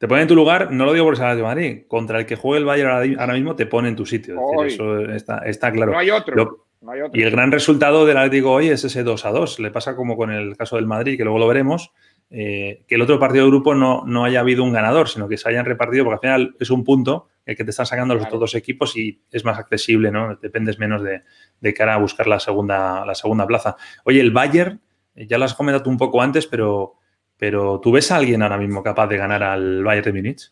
Te 0.05 0.09
ponen 0.09 0.25
en 0.25 0.29
tu 0.29 0.35
lugar, 0.35 0.71
no 0.71 0.85
lo 0.85 0.93
digo 0.93 1.07
por 1.07 1.19
el 1.19 1.37
de 1.39 1.43
Madrid, 1.43 1.83
contra 1.89 2.19
el 2.19 2.27
que 2.27 2.37
juegue 2.37 2.59
el 2.59 2.67
Bayern 2.67 3.19
ahora 3.19 3.33
mismo 3.33 3.57
te 3.57 3.65
pone 3.65 3.89
en 3.89 3.97
tu 3.97 4.05
sitio. 4.05 4.39
eso 4.63 5.01
está, 5.01 5.73
claro. 5.73 5.93
No 5.93 5.99
hay 5.99 6.11
otro. 6.11 6.67
Y 7.15 7.23
el 7.23 7.31
gran 7.31 7.51
resultado 7.51 8.05
del 8.05 8.19
Atlético 8.19 8.53
hoy 8.53 8.69
es 8.69 8.85
ese 8.85 9.03
2 9.03 9.25
a 9.25 9.31
2. 9.31 9.61
Le 9.61 9.71
pasa 9.71 9.97
como 9.97 10.19
con 10.19 10.31
el 10.31 10.59
caso 10.59 10.77
del 10.77 10.85
Madrid, 10.85 11.17
que 11.17 11.25
luego 11.25 11.39
lo 11.39 11.49
veremos, 11.49 11.91
eh, 12.29 12.85
que 12.87 12.97
el 12.97 13.01
otro 13.01 13.19
partido 13.19 13.47
de 13.47 13.51
grupo 13.51 13.75
no, 13.75 14.03
no 14.05 14.27
haya 14.27 14.41
habido 14.41 14.63
un 14.63 14.75
ganador, 14.75 15.09
sino 15.09 15.27
que 15.27 15.39
se 15.39 15.49
hayan 15.49 15.65
repartido, 15.65 16.05
porque 16.05 16.17
al 16.17 16.21
final 16.35 16.57
es 16.61 16.69
un 16.69 16.85
punto 16.85 17.29
el 17.47 17.57
que 17.57 17.65
te 17.65 17.71
están 17.71 17.87
sacando 17.87 18.15
los 18.15 18.27
otros 18.27 18.41
dos 18.41 18.55
equipos 18.57 18.99
y 18.99 19.23
es 19.31 19.43
más 19.43 19.59
accesible, 19.59 20.11
¿no? 20.11 20.37
Dependes 20.37 20.79
menos 20.79 21.03
de, 21.03 21.23
de, 21.63 21.73
cara 21.73 21.95
a 21.95 21.97
buscar 21.97 22.27
la 22.27 22.41
segunda, 22.41 23.07
la 23.07 23.15
segunda 23.15 23.47
plaza. 23.47 23.75
Oye, 24.05 24.21
el 24.21 24.33
Bayern, 24.33 24.83
eh, 25.15 25.27
ya 25.27 25.39
lo 25.39 25.47
has 25.47 25.55
comentado 25.55 25.89
un 25.89 25.97
poco 25.97 26.21
antes, 26.21 26.47
pero, 26.47 26.99
pero 27.47 27.79
¿tú 27.79 27.93
ves 27.93 28.11
a 28.11 28.17
alguien 28.17 28.41
ahora 28.41 28.57
mismo 28.57 28.83
capaz 28.83 29.07
de 29.07 29.19
ganar 29.19 29.43
al 29.43 29.85
Bayern 29.85 30.07
de 30.07 30.13
Múnich? 30.15 30.51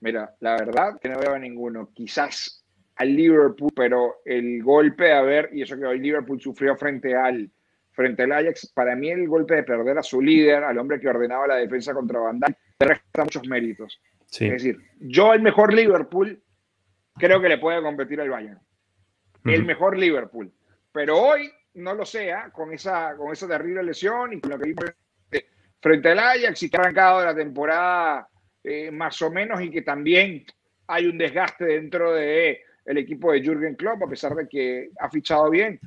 Mira, 0.00 0.36
la 0.40 0.56
verdad 0.56 1.00
que 1.00 1.08
no 1.08 1.18
veo 1.18 1.32
a 1.32 1.38
ninguno. 1.38 1.88
Quizás 1.94 2.62
al 2.96 3.16
Liverpool, 3.16 3.72
pero 3.74 4.16
el 4.26 4.62
golpe, 4.62 5.10
a 5.10 5.22
ver, 5.22 5.48
y 5.54 5.62
eso 5.62 5.74
que 5.74 5.86
hoy 5.86 6.00
Liverpool 6.00 6.38
sufrió 6.38 6.76
frente 6.76 7.16
al, 7.16 7.50
frente 7.92 8.24
al 8.24 8.32
Ajax, 8.32 8.70
para 8.74 8.94
mí 8.94 9.08
el 9.08 9.26
golpe 9.26 9.54
de 9.54 9.62
perder 9.62 9.96
a 9.96 10.02
su 10.02 10.20
líder, 10.20 10.62
al 10.64 10.76
hombre 10.76 11.00
que 11.00 11.08
ordenaba 11.08 11.46
la 11.46 11.56
defensa 11.56 11.94
contra 11.94 12.20
Bandai, 12.20 12.54
te 12.76 12.84
resta 12.84 13.24
muchos 13.24 13.48
méritos. 13.48 13.98
Es 14.32 14.38
decir, 14.38 14.76
yo 15.00 15.32
el 15.32 15.40
mejor 15.40 15.72
Liverpool 15.72 16.42
creo 17.16 17.40
que 17.40 17.48
le 17.48 17.56
puede 17.56 17.80
competir 17.80 18.20
al 18.20 18.28
Bayern. 18.28 18.60
El 19.46 19.64
mejor 19.64 19.96
Liverpool. 19.96 20.52
Pero 20.92 21.16
hoy 21.16 21.50
no 21.72 21.94
lo 21.94 22.04
sea, 22.04 22.50
con 22.50 22.70
esa, 22.70 23.16
con 23.16 23.32
esa 23.32 23.48
terrible 23.48 23.82
lesión 23.82 24.34
y 24.34 24.40
con 24.40 24.50
lo 24.50 24.58
que 24.58 24.68
vimos 24.68 24.92
frente 25.82 26.08
al 26.10 26.18
Ajax 26.20 26.62
y 26.62 26.70
que 26.70 26.76
ha 26.76 26.80
arrancado 26.80 27.24
la 27.24 27.34
temporada 27.34 28.28
eh, 28.64 28.90
más 28.90 29.20
o 29.20 29.30
menos 29.30 29.60
y 29.60 29.70
que 29.70 29.82
también 29.82 30.46
hay 30.86 31.06
un 31.06 31.18
desgaste 31.18 31.64
dentro 31.64 32.12
de 32.12 32.62
el 32.84 32.98
equipo 32.98 33.32
de 33.32 33.42
Jürgen 33.42 33.74
Klopp, 33.74 34.02
a 34.02 34.08
pesar 34.08 34.34
de 34.34 34.48
que 34.48 34.90
ha 34.98 35.10
fichado 35.10 35.50
bien. 35.50 35.78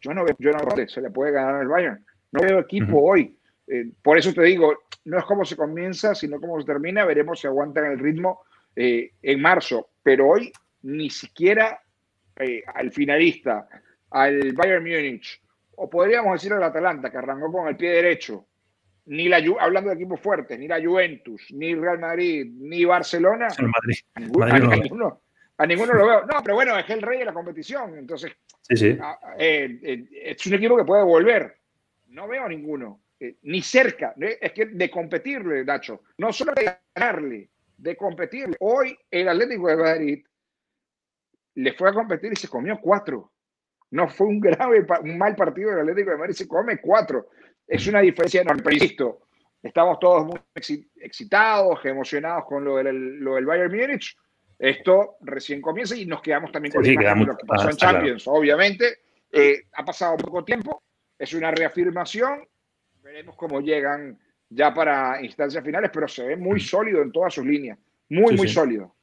Yo 0.00 0.14
no 0.14 0.24
veo, 0.24 0.36
yo 0.38 0.50
no 0.52 0.88
se 0.88 1.00
le 1.00 1.10
puede 1.10 1.32
ganar 1.32 1.56
al 1.56 1.68
Bayern. 1.68 2.04
No 2.32 2.40
veo 2.42 2.60
equipo 2.60 3.00
hoy. 3.02 3.36
Eh, 3.66 3.90
por 4.02 4.18
eso 4.18 4.32
te 4.32 4.42
digo, 4.42 4.84
no 5.04 5.18
es 5.18 5.24
como 5.24 5.44
se 5.44 5.56
comienza, 5.56 6.14
sino 6.14 6.40
cómo 6.40 6.60
se 6.60 6.66
termina. 6.66 7.04
Veremos 7.04 7.40
si 7.40 7.46
aguantan 7.46 7.86
el 7.86 7.98
ritmo 7.98 8.42
eh, 8.74 9.12
en 9.22 9.40
marzo. 9.40 9.90
Pero 10.02 10.28
hoy 10.28 10.52
ni 10.82 11.10
siquiera 11.10 11.80
eh, 12.36 12.62
al 12.74 12.90
finalista, 12.90 13.68
al 14.10 14.52
Bayern 14.52 14.82
Múnich, 14.82 15.40
o 15.76 15.88
podríamos 15.88 16.34
decir 16.34 16.52
al 16.52 16.62
Atalanta, 16.62 17.10
que 17.10 17.18
arrancó 17.18 17.52
con 17.52 17.68
el 17.68 17.76
pie 17.76 17.90
derecho, 17.90 18.46
ni 19.10 19.28
la 19.28 19.42
hablando 19.58 19.90
de 19.90 19.96
equipos 19.96 20.20
fuertes, 20.20 20.56
ni 20.56 20.68
la 20.68 20.80
Juventus, 20.80 21.48
ni 21.50 21.74
Real 21.74 21.98
Madrid, 21.98 22.46
ni 22.46 22.84
Barcelona, 22.84 23.48
ninguno, 24.16 25.20
a 25.56 25.66
ninguno 25.66 25.94
lo 25.94 26.06
veo. 26.06 26.26
No, 26.26 26.40
pero 26.44 26.54
bueno, 26.54 26.78
es 26.78 26.88
el 26.90 27.02
rey 27.02 27.18
de 27.18 27.24
la 27.24 27.32
competición. 27.32 27.98
Entonces, 27.98 28.30
eh, 28.68 28.98
eh, 29.36 30.04
es 30.12 30.46
un 30.46 30.54
equipo 30.54 30.76
que 30.76 30.84
puede 30.84 31.02
volver. 31.02 31.56
No 32.10 32.28
veo 32.28 32.44
a 32.44 32.48
ninguno, 32.48 33.00
eh, 33.18 33.34
ni 33.42 33.60
cerca. 33.62 34.14
Es 34.16 34.52
que 34.52 34.66
de 34.66 34.88
competirle, 34.88 35.64
Nacho. 35.64 36.02
No 36.18 36.32
solo 36.32 36.52
de 36.54 36.78
ganarle, 36.94 37.50
de 37.76 37.96
competirle. 37.96 38.56
Hoy 38.60 38.96
el 39.10 39.28
Atlético 39.28 39.66
de 39.66 39.76
Madrid 39.76 40.24
le 41.56 41.72
fue 41.72 41.90
a 41.90 41.94
competir 41.94 42.32
y 42.32 42.36
se 42.36 42.48
comió 42.48 42.78
cuatro. 42.80 43.32
No 43.90 44.08
fue 44.08 44.28
un 44.28 44.38
grave, 44.38 44.86
un 45.02 45.18
mal 45.18 45.34
partido 45.34 45.70
del 45.70 45.80
Atlético 45.80 46.12
de 46.12 46.16
Madrid, 46.16 46.34
se 46.34 46.46
come 46.46 46.80
cuatro. 46.80 47.28
Es 47.70 47.86
una 47.86 48.00
diferencia 48.00 48.42
enorme. 48.42 48.62
Pero 48.62 48.74
insisto, 48.74 49.20
estamos 49.62 49.98
todos 49.98 50.26
muy 50.26 50.40
excitados, 50.96 51.78
emocionados 51.84 52.44
con 52.46 52.64
lo 52.64 52.76
del, 52.76 53.18
lo 53.20 53.36
del 53.36 53.46
Bayern 53.46 53.74
Múnich 53.74 54.16
esto 54.60 55.16
recién 55.22 55.62
comienza 55.62 55.96
y 55.96 56.04
nos 56.04 56.20
quedamos 56.20 56.52
también 56.52 56.74
con 56.74 56.84
lo 57.26 57.36
que 57.36 57.46
pasó 57.46 57.70
en 57.70 57.76
Champions. 57.76 58.28
Obviamente, 58.28 58.98
eh, 59.32 59.62
ha 59.72 59.84
pasado 59.84 60.18
poco 60.18 60.44
tiempo, 60.44 60.82
es 61.18 61.32
una 61.32 61.50
reafirmación, 61.50 62.46
veremos 63.02 63.36
cómo 63.36 63.62
llegan 63.62 64.18
ya 64.50 64.74
para 64.74 65.24
instancias 65.24 65.64
finales, 65.64 65.90
pero 65.92 66.06
se 66.06 66.26
ve 66.26 66.36
muy 66.36 66.56
mm. 66.56 66.64
sólido 66.64 67.00
en 67.00 67.10
todas 67.10 67.32
sus 67.32 67.46
líneas, 67.46 67.78
muy, 68.10 68.36
muy 68.36 68.48
sólido. 68.48 68.94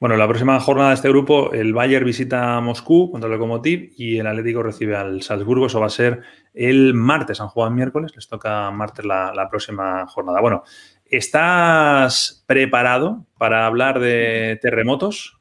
Bueno, 0.00 0.16
la 0.16 0.26
próxima 0.26 0.58
jornada 0.58 0.88
de 0.88 0.96
este 0.96 1.08
grupo, 1.08 1.52
el 1.52 1.72
Bayern 1.72 2.04
visita 2.04 2.60
Moscú 2.60 3.12
contra 3.12 3.28
el 3.28 3.34
Lokomotiv 3.34 3.92
y 3.96 4.18
el 4.18 4.26
Atlético 4.26 4.64
recibe 4.64 4.96
al 4.96 5.22
Salzburgo. 5.22 5.66
Eso 5.66 5.78
va 5.78 5.86
a 5.86 5.90
ser 5.90 6.22
el 6.54 6.94
martes. 6.94 7.40
Han 7.40 7.48
jugado 7.48 7.70
el 7.70 7.76
miércoles, 7.76 8.12
les 8.14 8.28
toca 8.28 8.70
martes 8.70 9.04
la, 9.04 9.32
la 9.34 9.48
próxima 9.48 10.06
jornada. 10.06 10.40
Bueno, 10.40 10.64
¿Estás 11.10 12.44
preparado 12.46 13.26
para 13.36 13.66
hablar 13.66 13.98
de 13.98 14.60
terremotos? 14.62 15.40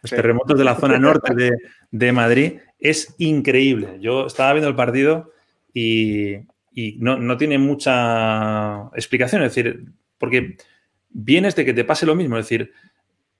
Los 0.00 0.10
terremotos 0.10 0.56
de 0.56 0.64
la 0.64 0.76
zona 0.76 0.98
norte 1.00 1.58
de, 1.90 2.12
Madrid 2.12 2.60
es 2.78 3.16
increíble. 3.18 3.98
Yo 4.00 4.26
estaba 4.26 4.52
viendo 4.52 4.68
el 4.68 4.76
partido 4.76 5.32
y, 5.74 6.36
no, 6.98 7.36
tiene 7.36 7.58
mucha 7.58 8.84
explicación. 8.94 9.42
Es 9.42 9.56
decir, 9.56 9.86
porque 10.18 10.56
vienes 11.10 11.56
de 11.56 11.64
que 11.64 11.74
te 11.74 11.84
pase 11.84 12.06
lo 12.06 12.14
mismo. 12.14 12.38
Es 12.38 12.48
decir, 12.48 12.72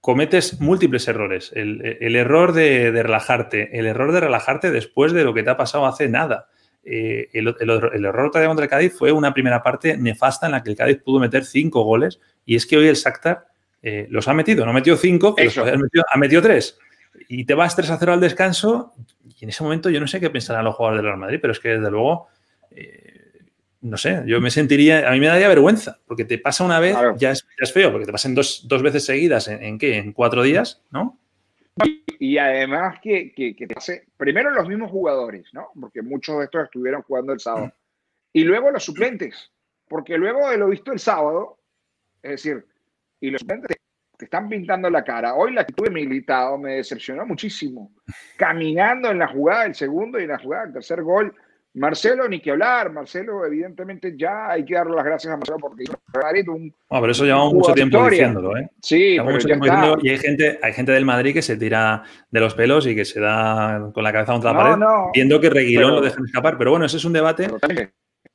cometes 0.03 0.61
múltiples 0.61 1.07
errores. 1.07 1.53
El, 1.55 2.17
error 2.17 2.53
de, 2.53 2.91
de, 2.91 3.03
relajarte, 3.05 3.79
el 3.79 3.87
error 3.87 4.13
de 4.13 4.21
relajarte 4.21 4.71
después 4.71 5.13
de 5.13 5.23
lo 5.23 5.33
que 5.33 5.45
te 5.45 5.51
ha 5.51 5.57
pasado 5.57 5.87
hace 5.87 6.09
nada. 6.09 6.49
Eh, 6.85 7.31
el, 7.33 7.47
error 8.05 8.33
contra 8.33 8.65
el 8.65 8.69
Cádiz 8.69 8.93
fue 8.93 9.13
una 9.13 9.33
primera 9.33 9.63
parte 9.63 9.97
nefasta 9.97 10.47
en 10.47 10.53
la 10.53 10.65
que 10.65 10.71
el 10.71 10.77
Cádiz 10.77 11.01
pudo 11.01 11.21
meter 11.21 11.45
cinco 11.45 11.85
goles 11.85 12.21
y 12.45 12.57
es 12.57 12.67
que 12.67 12.77
hoy 12.77 12.89
el 12.89 12.97
Shakhtar 12.97 13.47
eh, 13.81 14.09
los 14.11 14.27
ha 14.27 14.35
metido, 14.35 14.67
no 14.67 14.73
metió 14.73 14.97
cinco, 14.97 15.37
pero 15.37 15.53
ha 16.13 16.19
metido 16.19 16.43
tres. 16.43 16.77
Y 17.29 17.45
te 17.45 17.55
vas 17.55 17.77
3 17.77 17.91
a 17.91 17.99
0 17.99 18.15
al 18.15 18.21
descanso 18.21 18.95
y 19.39 19.45
en 19.45 19.51
ese 19.51 19.63
momento 19.63 19.89
yo 19.89 20.01
no 20.01 20.09
sé 20.09 20.19
qué 20.19 20.31
pensarán 20.31 20.65
los 20.65 20.75
jugadores 20.75 20.99
del 20.99 21.07
Real 21.07 21.19
Madrid, 21.19 21.39
pero 21.41 21.53
es 21.53 21.61
que 21.61 21.69
desde 21.69 21.91
luego, 21.91 22.27
eh, 22.73 23.22
no 23.83 23.97
sé, 23.97 24.23
yo 24.27 24.41
me 24.41 24.51
sentiría, 24.51 25.09
a 25.09 25.13
mí 25.13 25.21
me 25.21 25.27
daría 25.27 25.49
vergüenza, 25.49 25.99
porque 26.07 26.25
te 26.25 26.39
pasa 26.39 26.65
una 26.65 26.81
vez, 26.81 26.97
ya, 27.19 27.33
es, 27.33 27.73
feo, 27.73 27.91
porque 27.91 28.07
te 28.07 28.13
pasen 28.13 28.35
dos, 28.35 28.67
dos 28.69 28.83
veces 28.83 29.05
seguidas, 29.05 29.49
¿en, 29.49 29.63
¿en, 29.63 29.79
qué? 29.79 29.99
En 29.99 30.13
cuatro 30.13 30.43
días, 30.43 30.83
¿no? 30.91 31.19
Y 32.19 32.39
además 32.39 33.01
que, 33.03 33.33
que, 33.33 33.57
que 33.57 33.67
hace, 33.75 34.07
primero 34.17 34.51
los 34.51 34.69
mismos 34.69 34.91
jugadores, 34.91 35.49
¿no? 35.53 35.69
Porque 35.79 36.03
muchos 36.03 36.39
de 36.39 36.45
estos 36.45 36.65
estuvieron 36.65 37.03
jugando 37.03 37.33
el 37.33 37.41
sábado. 37.41 37.73
Y 38.33 38.45
luego 38.45 38.71
los 38.71 38.85
suplentes, 38.85 39.51
porque 39.89 40.17
luego 40.17 40.49
de 40.49 40.59
lo 40.59 40.69
visto 40.69 40.93
el 40.93 40.99
sábado, 40.99 41.59
es 42.23 42.31
decir, 42.31 42.65
y 43.21 43.31
los 43.31 43.41
suplentes 43.41 43.77
te 44.17 44.27
están 44.27 44.49
pintando 44.49 44.89
la 44.89 45.03
cara. 45.03 45.35
Hoy 45.35 45.53
la 45.53 45.63
actitud 45.63 45.85
de 45.85 45.91
Militado 45.91 46.57
me 46.57 46.75
decepcionó 46.75 47.27
muchísimo. 47.27 47.93
Caminando 48.37 49.11
en 49.11 49.19
la 49.19 49.27
jugada 49.27 49.65
del 49.65 49.75
segundo 49.75 50.21
y 50.21 50.23
en 50.23 50.29
la 50.29 50.39
jugada 50.39 50.65
del 50.65 50.75
tercer 50.75 51.03
gol, 51.03 51.35
Marcelo, 51.75 52.29
ni 52.29 52.41
que 52.41 52.51
hablar. 52.51 52.93
Marcelo, 52.93 53.47
evidentemente, 53.47 54.15
ya 54.17 54.51
hay 54.51 54.65
que 54.65 54.75
darle 54.75 54.95
las 54.95 55.05
gracias 55.05 55.33
a 55.33 55.37
Marcelo 55.37 55.59
porque 55.59 55.85
hizo 55.85 56.53
un. 56.53 56.75
No, 56.91 57.01
pero 57.01 57.13
eso 57.13 57.25
llevamos 57.25 57.55
mucho 57.55 57.73
tiempo 57.73 58.09
diciéndolo, 58.09 58.57
¿eh? 58.59 58.69
Sí, 58.83 59.19
mucho 59.21 59.47
tiempo 59.47 59.65
diciéndolo, 59.65 59.99
y 60.03 60.11
hay 60.11 60.19
gente, 60.19 60.59
hay 60.63 60.73
gente 60.75 60.93
del 60.93 61.07
Madrid 61.07 61.33
que 61.33 61.43
se 61.43 61.57
tira 61.57 62.03
de 62.31 62.41
los 62.41 62.55
pelos 62.55 62.87
y 62.87 62.95
que 62.95 63.05
se 63.05 63.21
da 63.21 63.91
con 63.95 64.05
la 64.05 64.13
cabeza 64.13 64.33
contra 64.33 64.53
la 64.53 64.59
pared, 64.59 64.87
viendo 65.15 65.41
que 65.41 65.49
Reguilón 65.49 65.95
lo 65.95 66.01
dejan 66.03 66.25
escapar. 66.27 66.59
Pero 66.59 66.73
bueno, 66.73 66.85
ese 66.85 66.99
es 66.99 67.05
un 67.05 67.15
debate 67.15 67.49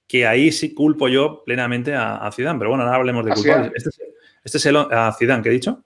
que 0.08 0.26
ahí 0.26 0.52
sí 0.52 0.73
culpo 0.73 1.08
yo 1.08 1.43
plenamente 1.45 1.93
a, 1.93 2.17
a 2.17 2.32
Zidane. 2.32 2.58
Pero 2.58 2.71
bueno, 2.71 2.86
ahora 2.86 2.97
hablemos 2.97 3.26
de 3.26 3.34
culpables. 3.34 3.71
Este, 3.76 3.89
este, 4.43 4.58
es, 4.58 4.65
el 4.65 4.78
a 4.78 5.13
Zidane, 5.17 5.43
¿qué 5.43 5.50
he 5.50 5.54
dicho? 5.54 5.84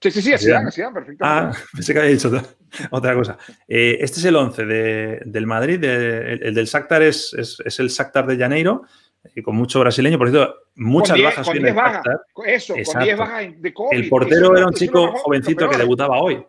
Sí, 0.00 0.10
sí, 0.10 0.22
sí, 0.22 0.32
así 0.32 0.50
así 0.50 0.82
perfecto. 0.92 1.24
Ah, 1.26 1.52
pensé 1.72 1.92
que 1.92 1.98
había 2.00 2.10
dicho 2.10 2.30
otra 2.90 3.14
cosa. 3.14 3.38
Eh, 3.68 3.98
este 4.00 4.20
es 4.20 4.24
el 4.24 4.36
11 4.36 4.64
del 5.24 5.46
Madrid, 5.46 5.82
el, 5.82 6.54
del 6.54 6.66
Shakhtar 6.66 7.02
es, 7.02 7.34
es, 7.34 7.80
el 7.80 7.88
Shakhtar 7.88 8.26
de 8.26 8.36
Janeiro, 8.36 8.82
y 9.34 9.42
con 9.42 9.56
mucho 9.56 9.80
brasileño, 9.80 10.18
por 10.18 10.30
cierto, 10.30 10.54
muchas 10.76 11.20
bajas. 11.22 11.46
Con 11.46 11.58
10 11.58 11.74
bajas, 11.74 12.04
eso, 12.46 12.74
con 12.84 13.02
10 13.02 13.18
bajas 13.18 13.62
de 13.62 13.74
COVID. 13.74 13.98
El 13.98 14.08
portero 14.08 14.56
era 14.56 14.66
un 14.66 14.74
chico 14.74 15.12
jovencito 15.12 15.68
que 15.68 15.76
debutaba 15.76 16.20
hoy. 16.20 16.44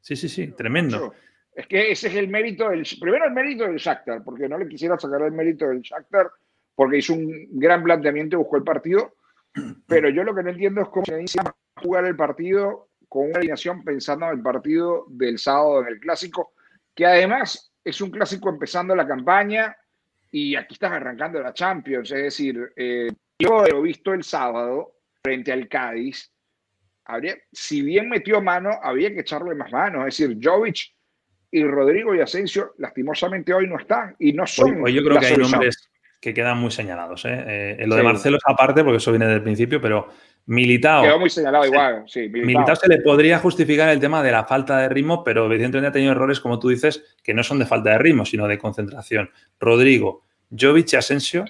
Sí, 0.00 0.16
sí, 0.16 0.28
sí, 0.28 0.48
tremendo. 0.48 1.12
Es 1.54 1.66
que 1.66 1.90
ese 1.90 2.08
es 2.08 2.14
el 2.14 2.28
mérito 2.28 2.68
del. 2.70 2.86
Primero, 3.00 3.26
el 3.26 3.32
mérito 3.32 3.64
del 3.64 3.76
Shakhtar, 3.76 4.22
porque 4.24 4.48
no 4.48 4.56
le 4.56 4.68
quisiera 4.68 4.98
sacar 4.98 5.22
el 5.22 5.32
mérito 5.32 5.66
del 5.66 5.80
Shakhtar, 5.80 6.30
porque 6.74 6.98
hizo 6.98 7.12
un 7.12 7.48
gran 7.52 7.82
planteamiento 7.82 8.36
y 8.36 8.38
buscó 8.38 8.56
el 8.56 8.64
partido. 8.64 9.14
Pero 9.86 10.08
yo 10.08 10.22
lo 10.22 10.34
que 10.34 10.42
no 10.42 10.50
entiendo 10.50 10.80
es 10.80 10.88
cómo 10.88 11.04
se 11.04 11.18
inicia 11.18 11.42
a 11.42 11.80
jugar 11.80 12.04
el 12.04 12.16
partido 12.16 12.89
con 13.10 13.26
una 13.26 13.38
alineación 13.38 13.82
pensando 13.82 14.26
en 14.26 14.38
el 14.38 14.40
partido 14.40 15.04
del 15.08 15.36
sábado 15.38 15.82
en 15.82 15.88
el 15.88 16.00
clásico, 16.00 16.52
que 16.94 17.04
además 17.04 17.72
es 17.84 18.00
un 18.00 18.10
clásico 18.10 18.48
empezando 18.48 18.94
la 18.94 19.06
campaña 19.06 19.76
y 20.30 20.54
aquí 20.54 20.74
estás 20.74 20.92
arrancando 20.92 21.40
la 21.40 21.52
Champions. 21.52 22.12
Es 22.12 22.22
decir, 22.22 22.72
eh, 22.76 23.10
yo 23.36 23.66
he 23.66 23.82
visto 23.82 24.14
el 24.14 24.22
sábado 24.22 24.92
frente 25.24 25.50
al 25.50 25.68
Cádiz. 25.68 26.32
Habría, 27.04 27.36
si 27.50 27.82
bien 27.82 28.08
metió 28.08 28.40
mano, 28.40 28.70
había 28.80 29.12
que 29.12 29.20
echarle 29.20 29.56
más 29.56 29.72
mano. 29.72 30.06
Es 30.06 30.16
decir, 30.16 30.38
Jovic 30.40 30.94
y 31.50 31.64
Rodrigo 31.64 32.14
y 32.14 32.20
Asensio, 32.20 32.74
lastimosamente 32.78 33.52
hoy 33.52 33.66
no 33.66 33.76
están 33.76 34.14
y 34.20 34.32
no 34.32 34.46
son. 34.46 34.84
Hoy, 34.84 34.94
yo 34.94 35.02
creo 35.02 35.18
que 35.18 35.26
hay 35.26 35.36
nombres 35.36 35.90
que 36.20 36.32
quedan 36.32 36.58
muy 36.58 36.70
señalados. 36.70 37.24
¿eh? 37.24 37.76
Eh, 37.80 37.86
lo 37.88 37.96
de 37.96 38.02
Marcelo 38.04 38.36
es 38.36 38.42
aparte, 38.46 38.84
porque 38.84 38.98
eso 38.98 39.10
viene 39.10 39.26
del 39.26 39.42
principio, 39.42 39.80
pero 39.80 40.08
Militao. 40.46 41.02
Quedó 41.02 41.18
muy 41.18 41.30
señalado 41.30 41.66
igual, 41.66 42.04
sí. 42.06 42.28
Militao. 42.28 42.76
se 42.76 42.88
le 42.88 42.98
podría 42.98 43.38
justificar 43.38 43.88
el 43.88 44.00
tema 44.00 44.22
de 44.22 44.32
la 44.32 44.44
falta 44.44 44.78
de 44.78 44.88
ritmo, 44.88 45.22
pero 45.22 45.46
evidentemente 45.46 45.88
ha 45.88 45.92
tenido 45.92 46.12
errores, 46.12 46.40
como 46.40 46.58
tú 46.58 46.68
dices, 46.68 47.16
que 47.22 47.34
no 47.34 47.42
son 47.42 47.58
de 47.58 47.66
falta 47.66 47.90
de 47.90 47.98
ritmo, 47.98 48.24
sino 48.24 48.48
de 48.48 48.58
concentración. 48.58 49.30
Rodrigo, 49.58 50.24
Jovic 50.50 50.92
y 50.92 50.96
Asensio, 50.96 51.44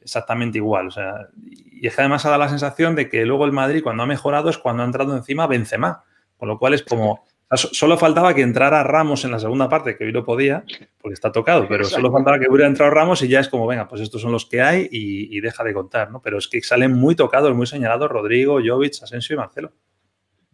exactamente 0.00 0.58
igual. 0.58 0.88
O 0.88 0.90
sea, 0.90 1.28
y 1.44 1.86
es 1.86 1.94
que 1.94 2.00
además 2.00 2.24
ha 2.24 2.30
dado 2.30 2.40
la 2.40 2.48
sensación 2.48 2.94
de 2.94 3.08
que 3.08 3.24
luego 3.24 3.44
el 3.44 3.52
Madrid, 3.52 3.82
cuando 3.82 4.02
ha 4.02 4.06
mejorado, 4.06 4.50
es 4.50 4.58
cuando 4.58 4.82
ha 4.82 4.86
entrado 4.86 5.16
encima 5.16 5.46
Benzema. 5.46 6.04
Con 6.36 6.48
lo 6.48 6.58
cual 6.58 6.74
es 6.74 6.82
como 6.82 7.24
Solo 7.52 7.98
faltaba 7.98 8.34
que 8.34 8.40
entrara 8.40 8.82
Ramos 8.82 9.24
en 9.24 9.30
la 9.30 9.38
segunda 9.38 9.68
parte, 9.68 9.96
que 9.96 10.04
hoy 10.04 10.12
lo 10.12 10.24
podía, 10.24 10.64
porque 11.00 11.14
está 11.14 11.30
tocado, 11.30 11.68
pero 11.68 11.84
solo 11.84 12.10
faltaba 12.10 12.38
que 12.38 12.48
hubiera 12.48 12.66
entrado 12.66 12.90
Ramos 12.90 13.22
y 13.22 13.28
ya 13.28 13.40
es 13.40 13.48
como, 13.48 13.66
venga, 13.66 13.86
pues 13.86 14.00
estos 14.00 14.22
son 14.22 14.32
los 14.32 14.46
que 14.46 14.60
hay 14.60 14.88
y, 14.90 15.40
deja 15.40 15.62
de 15.62 15.74
contar, 15.74 16.10
¿no? 16.10 16.20
Pero 16.22 16.38
es 16.38 16.48
que 16.48 16.60
salen 16.62 16.92
muy 16.92 17.14
tocados, 17.14 17.54
muy 17.54 17.66
señalados 17.66 18.10
Rodrigo, 18.10 18.60
Jovic, 18.64 19.02
Asensio 19.02 19.34
y 19.34 19.36
Marcelo. 19.36 19.72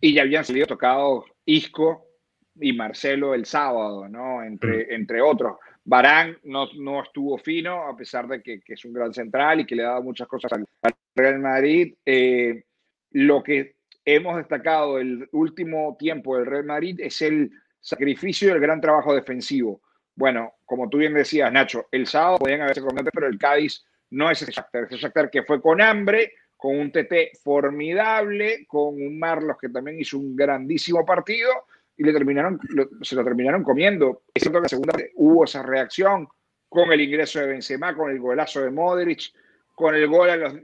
Y 0.01 0.15
ya 0.15 0.23
habían 0.23 0.45
salido 0.45 0.67
tocados 0.67 1.25
Isco 1.45 2.07
y 2.61 2.73
Marcelo 2.73 3.35
el 3.35 3.47
sábado, 3.47 4.09
¿no? 4.09 4.43
Entre, 4.43 4.87
mm. 4.87 4.93
entre 4.93 5.23
otros. 5.23 5.57
Barán 5.85 6.37
no, 6.45 6.69
no, 6.79 7.03
estuvo 7.03 7.39
fino, 7.39 7.89
a 7.89 7.97
pesar 7.97 8.27
de 8.29 8.43
que, 8.43 8.61
es 8.67 8.85
un 8.85 8.93
gran 8.93 9.15
central 9.15 9.61
y 9.61 9.67
que 9.67 9.75
le 9.75 9.85
ha 9.85 9.91
dado 9.91 10.03
muchas 10.03 10.29
cosas 10.29 10.53
al, 10.53 10.67
Real 11.15 11.39
Madrid. 11.39 11.95
Eh, 12.05 12.65
lo 13.13 13.43
que 13.43 13.77
hemos 14.05 14.37
destacado 14.37 14.99
el 14.99 15.29
último 15.33 15.97
tiempo 15.99 16.37
del 16.37 16.47
Real 16.47 16.65
Madrid 16.65 16.99
es 17.01 17.21
el 17.23 17.51
sacrificio 17.81 18.49
y 18.49 18.53
el 18.53 18.61
gran 18.61 18.81
trabajo 18.81 19.15
defensivo. 19.15 19.81
Bueno, 20.15 20.55
como 20.65 20.89
tú 20.89 20.99
bien 20.99 21.15
decías, 21.15 21.53
Nacho, 21.53 21.87
el 21.91 22.07
sábado 22.07 22.39
podían 22.39 22.63
haberse 22.63 22.83
comido, 22.83 23.11
pero 23.13 23.27
el 23.27 23.39
Cádiz 23.39 23.85
no 24.11 24.31
es 24.31 24.43
ese 24.43 24.53
Shakhtar, 24.53 24.85
ese 24.85 24.97
Shakhtar 24.97 25.31
que 25.31 25.43
fue 25.45 25.61
con 25.61 25.81
hambre, 25.81 26.33
con 26.57 26.79
un 26.79 26.93
TT 26.93 27.39
formidable, 27.43 28.67
con 28.67 28.95
un 28.95 29.19
Marlos 29.19 29.57
que 29.59 29.71
también 29.71 29.99
hizo 29.99 30.19
un 30.19 30.37
grandísimo 30.37 31.07
partido 31.07 31.51
y 31.97 32.05
le 32.05 32.13
terminaron, 32.13 32.61
se 33.03 33.15
lo 33.15 33.25
terminaron 33.25 33.63
comiendo. 33.63 34.25
Es 34.35 34.43
cierto 34.43 34.59
que 34.59 34.65
la 34.65 34.69
segunda 34.69 34.95
hubo 35.17 35.45
esa 35.45 35.63
reacción 35.63 36.29
con 36.69 36.93
el 36.93 37.01
ingreso 37.01 37.41
de 37.41 37.47
Benzema, 37.47 37.95
con 37.95 38.11
el 38.11 38.21
golazo 38.21 38.63
de 38.63 38.71
Modric, 38.71 39.33
con 39.75 39.95
el 39.95 40.07
gol 40.07 40.31
a 40.31 40.37
los, 40.37 40.55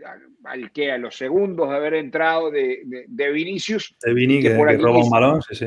al 0.46 0.72
que 0.72 0.92
a 0.92 0.98
los 0.98 1.16
segundos 1.16 1.68
de 1.68 1.76
haber 1.76 1.94
entrado 1.94 2.50
de, 2.50 3.04
de, 3.06 3.30
Vinicius. 3.30 3.96
De 4.02 4.14
Vini, 4.14 4.40
que, 4.40 4.54
roba 4.54 4.98
un 4.98 5.10
balón, 5.10 5.42
sí, 5.42 5.54
sí. 5.54 5.66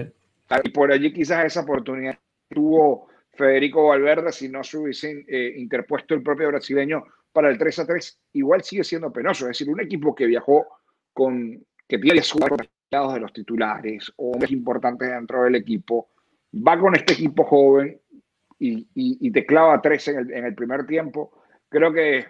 Y 0.63 0.69
por 0.69 0.91
allí 0.91 1.13
quizás 1.13 1.45
esa 1.45 1.61
oportunidad 1.61 2.17
tuvo 2.49 3.07
Federico 3.31 3.87
Valverde 3.87 4.31
si 4.31 4.49
no 4.49 4.63
se 4.63 4.77
hubiese 4.77 5.25
eh, 5.27 5.53
interpuesto 5.57 6.13
el 6.13 6.23
propio 6.23 6.47
brasileño 6.47 7.03
para 7.31 7.49
el 7.49 7.57
3 7.57 7.79
a 7.79 7.87
3, 7.87 8.19
igual 8.33 8.63
sigue 8.63 8.83
siendo 8.83 9.13
penoso. 9.13 9.45
Es 9.45 9.59
decir, 9.59 9.69
un 9.69 9.79
equipo 9.79 10.15
que 10.15 10.25
viajó 10.25 10.65
con, 11.13 11.63
que 11.87 11.99
tiene 11.99 12.21
lados 12.91 13.13
de 13.13 13.19
los 13.19 13.31
titulares 13.31 14.11
o 14.15 14.31
hombres 14.31 14.51
importantes 14.51 15.09
dentro 15.09 15.43
del 15.43 15.55
equipo, 15.55 16.09
va 16.55 16.79
con 16.79 16.95
este 16.95 17.13
equipo 17.13 17.43
joven 17.43 17.99
y, 18.57 18.87
y, 18.93 19.31
te 19.31 19.45
clava 19.45 19.81
tres 19.81 20.07
en 20.07 20.19
el, 20.19 20.33
en 20.33 20.45
el 20.45 20.55
primer 20.55 20.85
tiempo. 20.85 21.31
Creo 21.69 21.93
que 21.93 22.25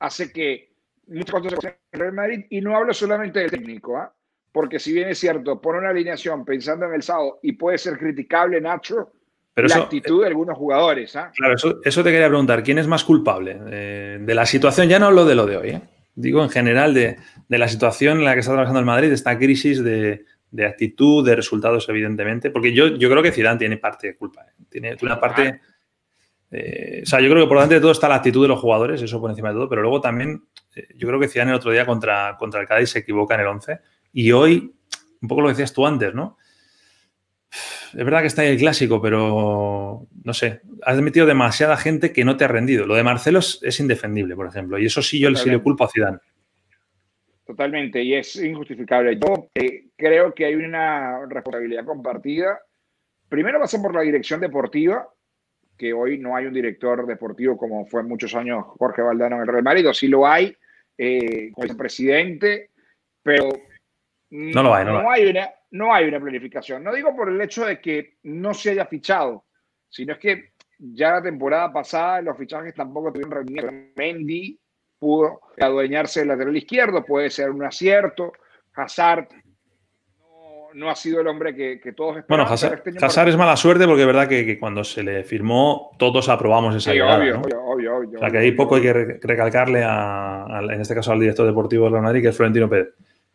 hace 0.00 0.32
que 0.32 0.71
muchas 1.06 1.40
cosas 1.40 1.64
en 1.64 1.74
el 1.92 2.00
Real 2.00 2.12
Madrid, 2.12 2.46
y 2.50 2.60
no 2.60 2.76
hablo 2.76 2.92
solamente 2.92 3.40
del 3.40 3.50
técnico, 3.50 3.96
¿ah? 3.96 4.14
porque 4.52 4.78
si 4.78 4.92
bien 4.92 5.08
es 5.08 5.18
cierto, 5.18 5.60
pone 5.60 5.78
una 5.78 5.90
alineación 5.90 6.44
pensando 6.44 6.86
en 6.86 6.94
el 6.94 7.02
sábado 7.02 7.38
y 7.42 7.52
puede 7.52 7.78
ser 7.78 7.98
criticable, 7.98 8.60
Nacho, 8.60 9.12
Pero 9.54 9.68
la 9.68 9.76
actitud 9.76 10.22
de 10.22 10.28
algunos 10.28 10.56
jugadores. 10.56 11.16
¿ah? 11.16 11.32
Claro, 11.34 11.54
eso, 11.54 12.04
te 12.04 12.10
quería 12.10 12.28
preguntar, 12.28 12.62
¿quién 12.62 12.78
es 12.78 12.86
más 12.86 13.04
culpable 13.04 13.58
eh, 13.70 14.18
de 14.20 14.34
la 14.34 14.46
situación? 14.46 14.88
Ya 14.88 14.98
no 14.98 15.06
hablo 15.06 15.24
de 15.24 15.34
lo 15.34 15.46
de 15.46 15.56
hoy, 15.56 15.68
¿eh? 15.70 15.82
digo 16.14 16.42
en 16.42 16.50
general 16.50 16.92
de, 16.94 17.16
la 17.48 17.68
situación 17.68 18.18
en 18.18 18.24
la 18.24 18.34
que 18.34 18.40
está 18.40 18.52
trabajando 18.52 18.80
el 18.80 18.86
Madrid, 18.86 19.08
de 19.08 19.14
esta 19.14 19.38
crisis 19.38 19.82
de, 19.82 20.24
actitud, 20.66 21.26
de 21.26 21.34
resultados, 21.34 21.88
evidentemente, 21.88 22.50
porque 22.50 22.72
yo, 22.72 22.88
yo 22.88 23.08
creo 23.10 23.22
que 23.22 23.32
Zidane 23.32 23.58
tiene 23.58 23.78
parte 23.78 24.08
de 24.08 24.16
culpa, 24.16 24.42
¿eh? 24.42 24.64
tiene 24.68 24.96
una 25.02 25.18
parte 25.18 25.60
eh, 26.52 27.00
o 27.02 27.06
sea, 27.06 27.20
yo 27.20 27.30
creo 27.30 27.44
que 27.44 27.48
por 27.48 27.56
delante 27.56 27.76
de 27.76 27.80
todo 27.80 27.92
está 27.92 28.08
la 28.08 28.16
actitud 28.16 28.42
de 28.42 28.48
los 28.48 28.60
jugadores, 28.60 29.00
eso 29.00 29.20
por 29.20 29.30
encima 29.30 29.48
de 29.48 29.54
todo, 29.54 29.68
pero 29.70 29.80
luego 29.80 30.02
también 30.02 30.44
eh, 30.76 30.86
yo 30.96 31.08
creo 31.08 31.18
que 31.18 31.28
Zidane 31.28 31.50
el 31.50 31.56
otro 31.56 31.70
día 31.70 31.86
contra, 31.86 32.36
contra 32.38 32.60
el 32.60 32.68
Cádiz 32.68 32.90
se 32.90 32.98
equivoca 32.98 33.34
en 33.34 33.40
el 33.40 33.46
11 33.46 33.80
y 34.12 34.32
hoy, 34.32 34.74
un 35.22 35.28
poco 35.28 35.40
lo 35.40 35.48
decías 35.48 35.72
tú 35.72 35.86
antes, 35.86 36.14
¿no? 36.14 36.36
Es 37.50 38.04
verdad 38.04 38.20
que 38.20 38.26
está 38.26 38.42
ahí 38.42 38.48
el 38.48 38.58
clásico, 38.58 39.00
pero 39.00 40.06
no 40.24 40.34
sé, 40.34 40.60
has 40.82 41.00
metido 41.00 41.26
demasiada 41.26 41.76
gente 41.76 42.12
que 42.12 42.24
no 42.24 42.36
te 42.36 42.44
ha 42.44 42.48
rendido. 42.48 42.86
Lo 42.86 42.94
de 42.94 43.02
Marcelo 43.02 43.40
es, 43.40 43.80
indefendible, 43.80 44.34
por 44.34 44.46
ejemplo, 44.46 44.78
y 44.78 44.86
eso 44.86 45.02
sí 45.02 45.18
yo 45.20 45.34
sí 45.34 45.50
le 45.50 45.58
culpo 45.58 45.84
a 45.84 45.88
Zidane. 45.88 46.18
Totalmente, 47.44 48.02
y 48.02 48.14
es 48.14 48.36
injustificable. 48.36 49.18
Yo 49.18 49.48
eh, 49.54 49.88
creo 49.96 50.32
que 50.34 50.46
hay 50.46 50.54
una 50.54 51.26
responsabilidad 51.26 51.84
compartida. 51.84 52.60
Primero 53.28 53.60
pasa 53.60 53.80
por 53.82 53.94
la 53.94 54.00
dirección 54.00 54.40
deportiva, 54.40 55.06
que 55.82 55.92
hoy 55.92 56.16
no 56.16 56.36
hay 56.36 56.46
un 56.46 56.52
director 56.52 57.04
deportivo 57.04 57.56
como 57.56 57.84
fue 57.86 58.04
muchos 58.04 58.36
años 58.36 58.64
Jorge 58.78 59.02
Valdano 59.02 59.34
en 59.34 59.42
el 59.42 59.48
Real 59.48 59.64
Madrid, 59.64 59.88
o 59.88 59.92
sí 59.92 60.06
lo 60.06 60.24
hay, 60.24 60.56
eh, 60.96 61.50
con 61.52 61.68
el 61.68 61.76
presidente, 61.76 62.70
pero 63.20 63.48
no, 64.30 64.62
lo 64.62 64.72
hay, 64.72 64.84
no, 64.84 65.10
hay. 65.10 65.26
una, 65.26 65.50
no 65.72 65.92
hay 65.92 66.04
una 66.04 66.20
planificación. 66.20 66.84
No 66.84 66.94
digo 66.94 67.16
por 67.16 67.30
el 67.30 67.40
hecho 67.40 67.66
de 67.66 67.80
que 67.80 68.18
no 68.22 68.54
se 68.54 68.70
haya 68.70 68.86
fichado, 68.86 69.46
sino 69.88 70.12
es 70.12 70.20
que 70.20 70.52
ya 70.78 71.14
la 71.14 71.22
temporada 71.22 71.72
pasada 71.72 72.22
los 72.22 72.38
fichajes 72.38 72.74
tampoco 72.74 73.12
tuvieron 73.12 73.32
rendimiento. 73.32 73.72
Mendy 73.96 74.56
pudo 75.00 75.40
adueñarse 75.58 76.20
del 76.20 76.28
lateral 76.28 76.56
izquierdo, 76.56 77.04
puede 77.04 77.28
ser 77.28 77.50
un 77.50 77.64
acierto. 77.64 78.32
Hazard 78.76 79.26
no 80.74 80.90
ha 80.90 80.96
sido 80.96 81.20
el 81.20 81.26
hombre 81.26 81.54
que, 81.54 81.92
todos 81.92 82.18
esperaban. 82.18 82.46
Bueno, 82.46 82.54
este 82.54 83.04
Hazard, 83.04 83.28
es 83.28 83.36
mala 83.36 83.56
suerte 83.56 83.86
porque 83.86 84.02
es 84.02 84.06
verdad 84.06 84.28
que, 84.28 84.58
cuando 84.58 84.84
se 84.84 85.02
le 85.02 85.24
firmó 85.24 85.90
todos 85.98 86.28
aprobamos 86.28 86.74
esa 86.74 86.92
sí, 86.92 87.00
obvio, 87.00 87.40
obvio, 87.40 87.96
obvio, 87.96 88.16
O 88.16 88.18
sea, 88.18 88.30
que 88.30 88.38
hay 88.38 88.52
poco 88.52 88.76
hay 88.76 88.82
que 88.82 88.92
recalcarle, 89.22 89.82
a, 89.84 90.60
en 90.70 90.80
este 90.80 90.94
caso 90.94 91.12
al 91.12 91.20
director 91.20 91.46
deportivo 91.46 91.84
de 91.84 91.90
Real 91.90 92.02
Madrid, 92.02 92.22
que 92.22 92.28
es 92.28 92.36
Florentino 92.36 92.68
Pérez. 92.68 92.88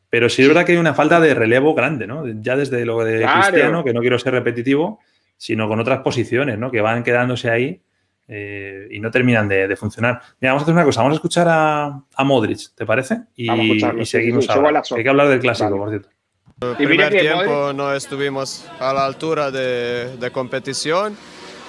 Pero 0.10 0.30
sí 0.30 0.42
es 0.42 0.48
verdad 0.48 0.66
que 0.66 0.72
hay 0.72 0.78
una 0.78 0.94
falta 0.94 1.20
de 1.20 1.34
relevo 1.34 1.74
grande, 1.74 2.08
¿no? 2.08 2.26
Ya 2.42 2.56
desde 2.56 2.86
lo 2.86 3.04
de 3.04 3.26
Cristiano, 3.26 3.84
que 3.84 3.94
no 3.94 4.00
quiero 4.00 4.18
ser 4.18 4.34
repetitivo, 4.34 5.00
sino 5.36 5.68
con 5.68 5.80
otras 5.80 6.00
posiciones, 6.00 6.58
¿no? 6.58 6.72
Que 6.72 6.82
van 6.82 7.04
quedándose 7.04 7.50
ahí 7.50 7.82
eh, 8.30 8.88
y 8.90 9.00
no 9.00 9.12
terminan 9.12 9.48
de, 9.48 9.76
funcionar. 9.76 10.22
Mira, 10.40 10.54
vamos 10.54 10.62
a 10.62 10.64
hacer 10.64 10.74
una 10.74 10.86
cosa, 10.86 11.02
vamos 11.02 11.16
a 11.16 11.20
escuchar 11.20 11.48
a, 11.50 12.24
Modric, 12.24 12.74
¿te 12.76 12.86
parece? 12.86 13.24
Y, 13.36 13.52
y 13.52 14.06
seguimos 14.06 14.48
Hay 14.50 15.04
que 15.04 15.10
hablar 15.10 15.28
del 15.28 15.40
clásico, 15.40 15.78
por 15.78 15.90
cierto. 15.90 16.10
El 16.60 16.76
primer 16.76 17.12
tiempo 17.12 17.72
no 17.72 17.94
estuvimos 17.94 18.66
a 18.80 18.92
la 18.92 19.06
altura 19.06 19.52
de, 19.52 20.18
de 20.18 20.32
competición. 20.32 21.16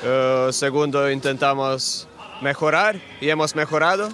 Uh, 0.02 0.50
segundo, 0.50 1.10
intentamos 1.10 2.08
mejorar 2.40 2.98
y 3.20 3.28
hemos 3.28 3.54
mejorado, 3.54 4.08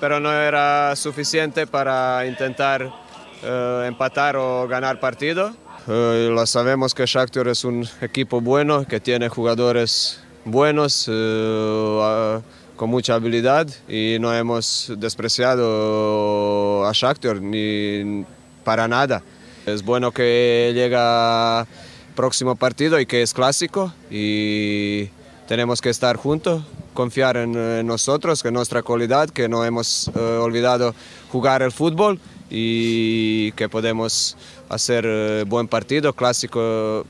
pero 0.00 0.18
no 0.18 0.32
era 0.32 0.96
suficiente 0.96 1.68
para 1.68 2.26
intentar 2.26 2.86
uh, 2.86 3.82
empatar 3.82 4.36
o 4.36 4.66
ganar 4.66 4.98
partido. 4.98 5.52
Uh, 5.86 6.32
lo 6.32 6.44
sabemos 6.44 6.92
que 6.92 7.06
Shakhtar 7.06 7.46
es 7.46 7.64
un 7.64 7.88
equipo 8.00 8.40
bueno, 8.40 8.84
que 8.84 8.98
tiene 8.98 9.28
jugadores 9.28 10.20
buenos 10.44 11.04
con 11.04 12.90
mucha 12.90 13.14
habilidad 13.14 13.68
y 13.88 14.16
no 14.18 14.34
hemos 14.34 14.92
despreciado 14.98 16.84
a 16.84 16.90
Shakhtar 16.92 17.40
ni 17.40 18.24
para 18.64 18.88
nada. 18.88 19.22
Es 19.66 19.84
bueno 19.84 20.12
que 20.12 20.70
llega 20.74 21.66
próximo 22.14 22.54
partido 22.54 23.00
y 23.00 23.06
que 23.06 23.22
es 23.22 23.34
clásico 23.34 23.92
y 24.10 25.08
tenemos 25.48 25.80
que 25.80 25.90
estar 25.90 26.16
juntos, 26.16 26.62
confiar 26.94 27.36
en, 27.36 27.84
nosotros, 27.84 28.44
en 28.44 28.54
nuestra 28.54 28.82
calidad, 28.82 29.28
que 29.28 29.48
no 29.48 29.64
hemos 29.64 30.08
eh, 30.08 30.20
olvidado 30.20 30.94
jugar 31.32 31.62
el 31.62 31.72
fútbol 31.72 32.20
y 32.48 33.50
que 33.52 33.68
podemos 33.68 34.36
hacer 34.68 35.04
eh, 35.04 35.44
buen 35.46 35.66
partido, 35.66 36.12
clásico 36.12 37.04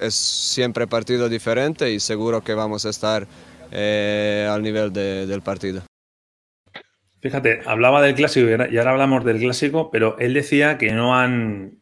es 0.00 0.14
siempre 0.14 0.86
partido 0.86 1.28
diferente 1.28 1.92
y 1.92 2.00
seguro 2.00 2.42
que 2.42 2.54
vamos 2.54 2.86
a 2.86 2.90
estar 2.90 3.26
eh, 3.70 4.48
al 4.50 4.62
nivel 4.62 4.94
del 4.94 5.42
partido. 5.42 5.82
Fíjate, 7.20 7.60
hablaba 7.66 8.00
del 8.00 8.14
clásico 8.14 8.48
y 8.48 8.78
ahora 8.78 8.92
hablamos 8.92 9.24
del 9.26 9.40
clásico, 9.40 9.90
pero 9.90 10.16
él 10.18 10.34
decía 10.34 10.78
que 10.78 10.92
no 10.92 11.16
han, 11.16 11.77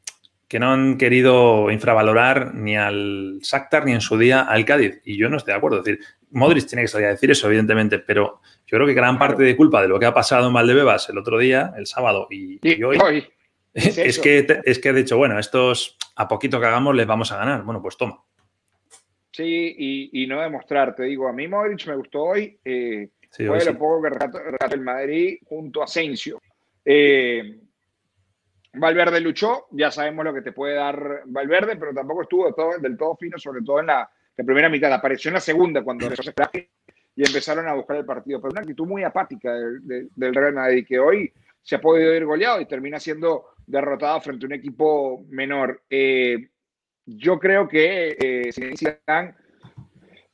que 0.48 0.60
no 0.60 0.72
han 0.72 0.96
querido 0.96 1.70
infravalorar 1.70 2.54
ni 2.54 2.76
al 2.76 3.38
Shakhtar 3.40 3.84
ni 3.84 3.92
en 3.92 4.00
su 4.00 4.16
día 4.16 4.42
al 4.42 4.64
Cádiz. 4.64 5.00
Y 5.04 5.16
yo 5.16 5.28
no 5.28 5.36
estoy 5.36 5.52
de 5.52 5.58
acuerdo. 5.58 5.78
Es 5.78 5.84
decir, 5.84 6.04
Modric 6.30 6.66
tiene 6.66 6.82
que 6.82 6.88
salir 6.88 7.06
a 7.06 7.10
decir 7.10 7.30
eso, 7.30 7.48
evidentemente, 7.48 7.98
pero 7.98 8.40
yo 8.66 8.76
creo 8.76 8.86
que 8.86 8.94
gran 8.94 9.18
parte 9.18 9.42
de 9.42 9.56
culpa 9.56 9.82
de 9.82 9.88
lo 9.88 9.98
que 9.98 10.06
ha 10.06 10.14
pasado 10.14 10.46
en 10.46 10.52
Valdebebas 10.52 11.08
el 11.08 11.18
otro 11.18 11.38
día, 11.38 11.72
el 11.76 11.86
sábado 11.86 12.28
y, 12.30 12.60
hoy, 12.82 13.26
es, 13.74 14.18
que, 14.18 14.46
es 14.64 14.78
que 14.78 14.88
ha 14.88 14.92
dicho, 14.92 15.16
bueno, 15.16 15.38
estos 15.38 15.96
a 16.14 16.28
poquito 16.28 16.60
que 16.60 16.66
hagamos 16.66 16.94
les 16.94 17.06
vamos 17.06 17.32
a 17.32 17.38
ganar. 17.38 17.62
Bueno, 17.62 17.82
pues 17.82 17.96
toma. 17.96 18.22
Sí, 19.32 20.10
y, 20.12 20.26
no 20.26 20.40
demostrar, 20.40 20.94
te 20.94 21.04
digo, 21.04 21.28
a 21.28 21.32
mí 21.32 21.46
Modric 21.46 21.86
me 21.86 21.96
gustó 21.96 22.22
hoy. 22.22 22.58
Eh, 22.64 23.10
fue 23.30 23.64
lo 23.64 23.76
poco 23.76 24.02
que 24.02 24.74
el 24.74 24.80
Madrid 24.80 25.38
junto 25.44 25.82
a 25.82 25.84
Asensio. 25.84 26.40
Eh, 26.82 27.60
Valverde 28.78 29.20
luchó, 29.20 29.66
ya 29.70 29.90
sabemos 29.90 30.24
lo 30.24 30.34
que 30.34 30.42
te 30.42 30.52
puede 30.52 30.74
dar 30.74 31.22
Valverde, 31.26 31.76
pero 31.76 31.94
tampoco 31.94 32.22
estuvo 32.22 32.54
del 32.78 32.96
todo 32.96 33.16
fino, 33.16 33.38
sobre 33.38 33.62
todo 33.62 33.80
en 33.80 33.86
la, 33.86 34.10
primera 34.36 34.68
mitad. 34.68 34.92
Apareció 34.92 35.30
en 35.30 35.34
la 35.34 35.40
segunda 35.40 35.82
cuando 35.82 36.06
y 37.16 37.26
empezaron 37.26 37.66
a 37.66 37.74
buscar 37.74 37.96
el 37.96 38.04
partido. 38.04 38.40
Pero 38.40 38.52
una 38.52 38.60
actitud 38.60 38.86
muy 38.86 39.02
apática 39.02 39.52
del, 39.54 40.34
Real 40.34 40.52
Madrid, 40.52 40.86
que 40.86 40.98
hoy 40.98 41.32
se 41.62 41.76
ha 41.76 41.80
podido 41.80 42.14
ir 42.14 42.26
goleado 42.26 42.60
y 42.60 42.66
termina 42.66 43.00
siendo 43.00 43.46
derrotado 43.66 44.20
frente 44.20 44.44
a 44.44 44.48
un 44.48 44.52
equipo 44.52 45.24
menor. 45.30 45.82
Eh, 45.88 46.50
yo 47.06 47.38
creo 47.38 47.66
que 47.66 48.16
eh, 48.20 48.50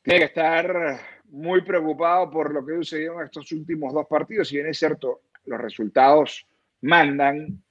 tiene 0.03 0.19
que 0.19 0.25
estar 0.25 1.01
muy 1.31 1.63
preocupado 1.63 2.31
por 2.31 2.53
lo 2.53 2.67
que 2.67 2.73
ha 2.73 2.77
sucedido 2.77 3.21
en 3.21 3.27
estos 3.27 3.51
últimos 3.53 3.95
dos 3.95 4.07
partidos. 4.07 4.49
Si 4.49 4.57
bien 4.57 4.67
es 4.67 4.79
cierto, 4.79 5.21
los 5.47 5.61
resultados 5.61 6.47
mandan, 6.81 7.63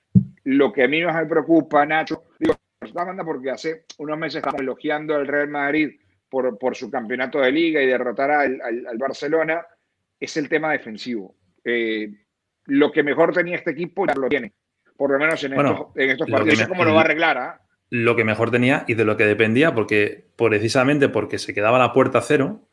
lo 0.44 0.72
que 0.72 0.84
a 0.84 0.88
mí 0.88 1.04
más 1.04 1.16
me 1.16 1.26
preocupa, 1.26 1.86
Nacho, 1.86 2.24
digo, 2.40 2.56
porque 3.26 3.52
hace 3.52 3.86
unos 4.00 4.18
meses 4.18 4.38
estamos 4.38 4.62
elogiando 4.62 5.16
al 5.16 5.28
Real 5.28 5.50
Madrid 5.50 5.92
por, 6.30 6.58
por 6.58 6.76
su 6.76 6.90
campeonato 6.90 7.40
de 7.40 7.52
liga 7.52 7.82
y 7.82 7.88
derrotar 7.88 8.32
al, 8.32 8.62
al, 8.62 8.98
Barcelona, 8.98 9.66
es 10.20 10.38
el 10.38 10.50
tema 10.50 10.72
defensivo. 10.72 11.36
Eh, 11.64 12.10
lo 12.66 12.92
que 12.92 13.04
mejor 13.04 13.34
tenía 13.34 13.58
este 13.58 13.72
equipo 13.72 14.06
ya 14.08 14.16
lo 14.16 14.30
tiene, 14.30 14.54
por 14.96 15.12
lo 15.12 15.20
menos 15.20 15.44
en, 15.44 15.54
estos, 15.54 15.88
en 15.96 16.10
estos, 16.10 16.30
partidos. 16.30 16.68
¿Cómo 16.68 16.86
lo 16.86 16.94
va 16.94 17.02
a 17.02 17.04
arreglar? 17.04 17.38
¿ah? 17.38 17.62
Lo 17.90 18.16
que 18.16 18.24
mejor 18.24 18.50
tenía 18.50 18.86
y 18.88 18.94
de 18.94 19.06
lo 19.06 19.18
que 19.18 19.26
dependía, 19.26 19.76
porque 19.76 20.30
precisamente 20.36 21.10
porque 21.10 21.38
se 21.38 21.54
quedaba 21.54 21.78
la 21.78 21.94
puerta 21.94 22.22
cero, 22.22 22.68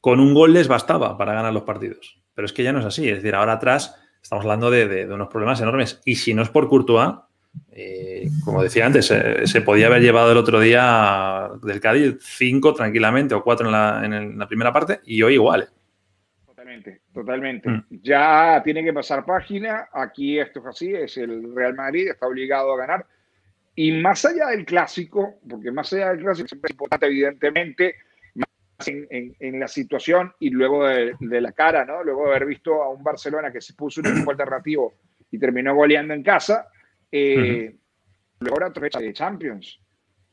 con 0.00 0.20
un 0.20 0.34
gol 0.34 0.54
les 0.54 0.68
bastaba 0.68 1.18
para 1.18 1.34
ganar 1.34 1.52
los 1.52 1.64
partidos. 1.64 2.22
Pero 2.34 2.46
es 2.46 2.52
que 2.52 2.62
ya 2.62 2.72
no 2.72 2.80
es 2.80 2.86
así. 2.86 3.08
Es 3.08 3.16
decir, 3.16 3.34
ahora 3.34 3.54
atrás 3.54 4.00
estamos 4.26 4.44
hablando 4.44 4.72
de, 4.72 5.06
unos 5.06 5.28
problemas 5.28 5.60
enormes. 5.60 6.00
Y 6.04 6.16
si 6.16 6.34
no 6.34 6.42
es 6.42 6.48
por 6.48 6.68
Courtois, 6.68 7.14
eh, 7.70 8.28
como 8.44 8.60
decía 8.60 8.84
antes, 8.84 9.08
eh, 9.12 9.46
se 9.46 9.60
podía 9.60 9.86
haber 9.86 10.02
llevado 10.02 10.32
el 10.32 10.36
otro 10.36 10.58
día 10.58 11.48
del 11.62 11.78
Cádiz 11.78 12.16
cinco 12.20 12.74
tranquilamente 12.74 13.36
o 13.36 13.44
cuatro 13.44 13.68
en 13.68 14.36
la, 14.36 14.48
primera 14.48 14.72
parte 14.72 15.00
y 15.04 15.22
hoy 15.22 15.34
igual. 15.34 15.62
Eh. 15.62 15.66
Totalmente, 16.44 17.02
totalmente. 17.14 17.68
Mm. 17.70 17.84
Ya 18.02 18.60
tiene 18.64 18.82
que 18.82 18.92
pasar 18.92 19.24
página. 19.24 19.88
Aquí 19.92 20.40
esto 20.40 20.58
es 20.58 20.66
así, 20.66 20.92
es 20.92 21.16
el 21.18 21.54
Real 21.54 21.74
Madrid, 21.74 22.08
está 22.08 22.26
obligado 22.26 22.72
a 22.72 22.78
ganar. 22.78 23.06
Y 23.76 23.92
más 23.92 24.24
allá 24.24 24.48
del 24.48 24.64
clásico, 24.64 25.38
porque 25.48 25.70
más 25.70 25.92
allá 25.92 26.08
del 26.08 26.24
clásico 26.24 26.48
siempre 26.48 26.68
es 26.68 26.72
importante, 26.72 27.06
evidentemente, 27.06 27.94
en, 28.84 29.60
la 29.60 29.68
situación 29.68 30.32
y 30.38 30.50
luego 30.50 30.86
de, 30.86 31.40
la 31.40 31.52
cara, 31.52 31.84
¿no? 31.84 32.02
Luego 32.02 32.24
de 32.24 32.30
haber 32.30 32.46
visto 32.46 32.82
a 32.82 32.90
un 32.90 33.02
Barcelona 33.02 33.52
que 33.52 33.60
se 33.60 33.74
puso 33.74 34.00
un 34.00 34.08
equipo 34.08 34.30
alternativo 34.30 34.94
y 35.30 35.38
terminó 35.38 35.74
goleando 35.74 36.14
en 36.14 36.22
casa, 36.22 36.68
eh, 37.10 37.74
luego 38.40 38.66
otra 38.66 38.80
fecha 38.80 39.00
de 39.00 39.12
Champions. 39.12 39.80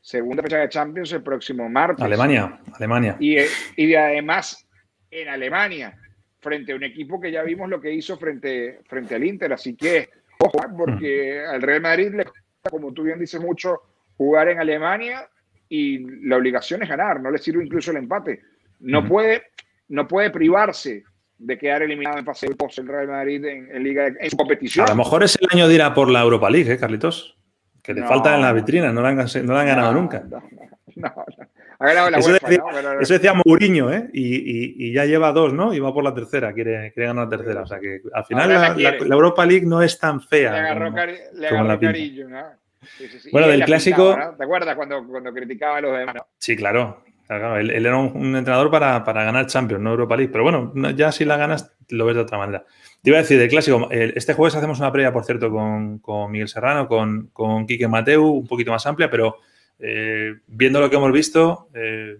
Segunda 0.00 0.42
fecha 0.42 0.58
de 0.58 0.68
Champions 0.68 1.12
el 1.12 1.22
próximo 1.22 1.68
martes. 1.68 2.04
Alemania, 2.04 2.60
Alemania. 2.74 3.16
Y, 3.18 3.38
eh, 3.38 3.46
y 3.76 3.94
además 3.94 4.66
en 5.10 5.28
Alemania, 5.28 5.96
frente 6.40 6.72
a 6.72 6.76
un 6.76 6.84
equipo 6.84 7.18
que 7.20 7.32
ya 7.32 7.42
vimos 7.42 7.70
lo 7.70 7.80
que 7.80 7.92
hizo 7.92 8.18
frente, 8.18 8.80
frente 8.86 9.14
al 9.14 9.24
Inter. 9.24 9.52
Así 9.54 9.74
que, 9.74 10.10
ojo, 10.38 10.58
porque 10.76 11.40
al 11.40 11.62
Real 11.62 11.80
Madrid 11.80 12.12
le 12.14 12.24
como 12.70 12.92
tú 12.92 13.02
bien 13.02 13.18
dices 13.18 13.40
mucho, 13.40 13.82
jugar 14.16 14.48
en 14.48 14.58
Alemania 14.58 15.28
y 15.68 16.26
la 16.26 16.36
obligación 16.36 16.82
es 16.82 16.88
ganar, 16.88 17.20
no 17.20 17.30
le 17.30 17.38
sirve 17.38 17.64
incluso 17.64 17.90
el 17.90 17.98
empate. 17.98 18.40
No, 18.80 19.06
puede, 19.06 19.42
no 19.88 20.06
puede 20.06 20.30
privarse 20.30 21.04
de 21.38 21.58
quedar 21.58 21.82
eliminado 21.82 22.18
en 22.18 22.24
fase 22.24 22.48
de 22.48 22.54
post 22.54 22.78
el 22.78 22.88
Real 22.88 23.08
Madrid 23.08 23.44
en, 23.44 23.82
Liga 23.82 24.06
en 24.06 24.30
su 24.30 24.36
competición. 24.36 24.86
A 24.86 24.90
lo 24.90 24.96
mejor 24.96 25.22
es 25.22 25.36
el 25.40 25.48
año 25.52 25.68
de 25.68 25.74
ir 25.74 25.82
a 25.82 25.94
por 25.94 26.10
la 26.10 26.22
Europa 26.22 26.50
League, 26.50 26.70
¿eh, 26.72 26.78
Carlitos? 26.78 27.36
Que 27.82 27.92
le 27.92 28.02
falta 28.04 28.34
en 28.34 28.42
la 28.42 28.52
vitrina, 28.52 28.92
no 28.92 29.02
la 29.02 29.08
han, 29.10 29.16
no 29.16 29.58
han 29.58 29.66
ganado 29.66 29.92
nunca. 29.92 30.24
eso, 33.00 33.12
decía, 33.12 33.34
Mourinho, 33.44 33.92
¿eh? 33.92 34.08
Y, 34.14 34.86
y, 34.88 34.92
ya 34.94 35.04
lleva 35.04 35.32
dos, 35.32 35.52
¿no? 35.52 35.74
Y 35.74 35.80
va 35.80 35.92
por 35.92 36.02
la 36.02 36.14
tercera, 36.14 36.54
quiere, 36.54 36.92
quiere 36.92 37.08
ganar 37.08 37.24
la 37.24 37.36
tercera. 37.36 37.60
O 37.62 37.66
sea 37.66 37.78
que 37.78 38.00
al 38.10 38.24
final 38.24 38.48
la, 38.48 38.96
Europa 39.14 39.44
League 39.44 39.66
no 39.66 39.82
es 39.82 39.98
tan 39.98 40.22
fea. 40.22 40.52
Le 40.52 40.58
agarró, 40.60 40.94
cariño, 41.78 42.28
¿no? 42.28 42.63
Bueno, 43.32 43.48
del 43.48 43.64
clásico. 43.64 44.16
¿Te 44.36 44.44
acuerdas 44.44 44.76
cuando, 44.76 45.06
cuando 45.06 45.32
criticaba 45.32 45.78
a 45.78 45.80
los 45.80 45.98
demás? 45.98 46.16
Sí, 46.38 46.56
claro. 46.56 47.02
él, 47.28 47.70
era 47.70 47.96
un, 47.96 48.36
entrenador 48.36 48.70
para, 48.70 49.00
ganar 49.00 49.46
Champions, 49.46 49.82
no 49.82 49.90
Europa 49.90 50.16
League. 50.16 50.32
Pero 50.32 50.44
bueno, 50.44 50.72
ya 50.90 51.12
si 51.12 51.24
la 51.24 51.36
ganas, 51.36 51.74
lo 51.88 52.06
ves 52.06 52.16
de 52.16 52.22
otra 52.22 52.38
manera. 52.38 52.64
Te 53.02 53.10
iba 53.10 53.18
a 53.18 53.22
decir, 53.22 53.38
del 53.38 53.48
clásico, 53.48 53.88
este 53.90 54.34
jueves 54.34 54.54
hacemos 54.54 54.78
una 54.78 54.90
previa, 54.90 55.12
por 55.12 55.24
cierto, 55.24 55.50
con, 55.50 56.00
Miguel 56.30 56.48
Serrano, 56.48 56.88
con, 56.88 57.28
con 57.32 57.66
Quique 57.66 57.88
Mateu, 57.88 58.24
un 58.24 58.46
poquito 58.46 58.70
más 58.70 58.86
amplia, 58.86 59.10
pero 59.10 59.36
eh, 59.78 60.34
viendo 60.46 60.80
lo 60.80 60.88
que 60.88 60.96
hemos 60.96 61.12
visto, 61.12 61.68
eh, 61.74 62.16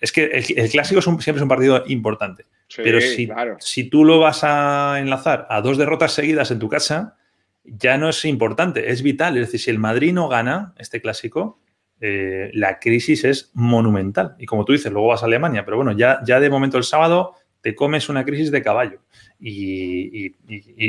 es 0.00 0.12
que 0.12 0.24
el, 0.24 0.70
clásico 0.70 1.00
siempre 1.00 1.36
es 1.36 1.42
un 1.42 1.48
partido 1.48 1.84
importante. 1.86 2.46
pero 2.76 3.00
si, 3.00 3.28
si 3.58 3.84
tú 3.90 4.04
lo 4.04 4.20
vas 4.20 4.44
a 4.44 4.98
enlazar 4.98 5.46
a 5.48 5.60
dos 5.60 5.78
derrotas 5.78 6.12
seguidas 6.12 6.50
en 6.50 6.58
tu 6.58 6.68
casa, 6.68 7.16
ya 7.64 7.98
no 7.98 8.08
es 8.08 8.24
importante, 8.24 8.90
es 8.90 9.02
vital. 9.02 9.36
Es 9.36 9.46
decir, 9.46 9.60
si 9.60 9.70
el 9.70 9.78
Madrid 9.78 10.12
no 10.12 10.28
gana 10.28 10.74
este 10.78 11.00
clásico, 11.00 11.60
eh, 12.00 12.50
la 12.54 12.78
crisis 12.78 13.24
es 13.24 13.50
monumental. 13.54 14.34
Y 14.38 14.46
como 14.46 14.64
tú 14.64 14.72
dices, 14.72 14.90
luego 14.90 15.08
vas 15.08 15.22
a 15.22 15.26
Alemania, 15.26 15.64
pero 15.64 15.76
bueno, 15.76 15.92
ya, 15.92 16.20
ya 16.24 16.40
de 16.40 16.50
momento 16.50 16.78
el 16.78 16.84
sábado 16.84 17.34
te 17.60 17.74
comes 17.74 18.08
una 18.08 18.24
crisis 18.24 18.50
de 18.50 18.62
caballo. 18.62 19.00
Y, 19.38 20.34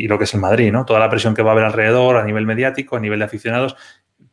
lo 0.07 0.17
que 0.17 0.23
es 0.23 0.34
el 0.34 0.39
Madrid, 0.39 0.71
¿no? 0.71 0.86
Toda 0.86 0.99
la 0.99 1.10
presión 1.10 1.34
que 1.34 1.41
va 1.41 1.51
a 1.51 1.53
haber 1.53 1.65
alrededor 1.65 2.17
a 2.17 2.25
nivel 2.25 2.45
mediático, 2.45 2.95
a 2.95 2.99
nivel 2.99 3.19
de 3.19 3.25
aficionados. 3.25 3.75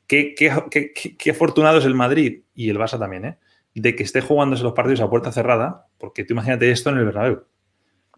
Qué, 0.07 0.35
qué, 0.35 1.31
afortunado 1.31 1.79
es 1.79 1.85
el 1.85 1.95
Madrid 1.95 2.43
y 2.55 2.71
el 2.71 2.79
Barça 2.79 2.99
también, 2.99 3.25
¿eh? 3.25 3.39
De 3.75 3.95
que 3.95 4.03
esté 4.03 4.21
jugándose 4.21 4.63
los 4.63 4.73
partidos 4.73 5.01
a 5.01 5.11
puerta 5.11 5.31
cerrada, 5.33 5.87
porque 5.99 6.25
tú 6.25 6.33
imagínate 6.33 6.71
esto 6.71 6.91
en 6.91 6.99
el 6.99 7.05
Bernabéu. 7.05 7.45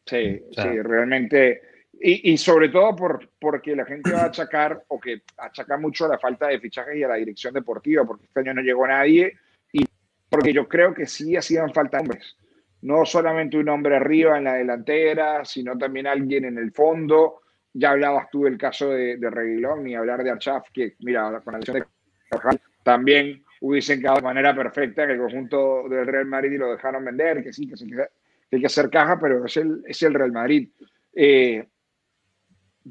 Sí, 0.07 0.43
sí, 0.53 0.83
realmente 0.83 1.61
y, 2.03 2.39
sobre 2.39 2.71
todo 2.71 2.97
por, 2.97 3.29
porque 3.39 3.77
la 3.77 3.85
gente 3.85 4.11
va 4.13 4.23
a 4.23 4.27
achacar 4.27 4.83
o 4.89 4.99
que 4.99 5.23
achaca 5.37 5.77
mucho 5.77 6.07
a 6.07 6.09
la 6.09 6.19
falta 6.19 6.49
de 6.49 6.59
fichajes 6.59 6.97
y 6.97 7.03
a 7.03 7.09
la 7.09 7.17
dirección 7.17 7.53
deportiva, 7.53 8.05
porque 8.07 8.25
este 8.25 8.41
año 8.41 8.55
no 8.55 8.63
llegó 8.63 8.87
nadie 8.87 9.35
y 9.71 9.85
porque 10.29 10.53
yo 10.53 10.67
creo 10.67 10.95
que 10.95 11.07
sí 11.07 11.37
hacían 11.37 11.75
falta 11.75 12.01
hombres. 12.01 12.37
No 12.83 13.05
solamente 13.05 13.59
un 13.59 13.69
hombre 13.69 13.97
arriba 13.97 14.39
en 14.39 14.45
la 14.45 14.55
delantera, 14.55 15.45
sino 15.45 15.77
también 15.77 16.07
alguien 16.07 16.47
en 16.47 16.57
el 16.57 16.73
fondo. 16.73 17.43
Ya 17.75 17.91
hablabas 17.91 18.31
tú 18.31 18.45
del 18.45 18.57
caso 18.57 18.89
de, 18.89 19.19
de 19.19 19.31
Reguilón 19.31 19.87
y 19.87 19.95
hablar 19.95 20.25
de 20.25 20.31
Archaf, 20.31 20.71
que 20.73 20.95
mira, 21.01 21.41
con 21.45 21.53
la 21.53 21.59
de 21.59 21.85
Carvajal 22.31 22.61
también 22.83 23.45
hubiesen 23.61 24.01
quedado 24.01 24.17
de 24.17 24.23
manera 24.23 24.57
perfecta 24.57 25.05
en 25.05 25.11
el 25.11 25.19
conjunto 25.19 25.87
del 25.87 26.07
Real 26.07 26.25
Madrid 26.25 26.53
y 26.53 26.59
lo 26.59 26.73
dejaron 26.73 27.05
vender, 27.05 27.45
que 27.45 27.53
sí, 27.53 27.69
que, 27.69 27.75
que 27.75 28.57
hay 28.57 28.61
que 28.61 28.67
hacer 28.67 28.89
caja, 28.89 29.19
pero 29.21 29.45
es 29.45 29.57
el, 29.59 29.83
es 29.87 30.03
el 30.03 30.15
Real 30.15 30.33
Madrid. 30.33 30.71
Eh, 31.15 31.69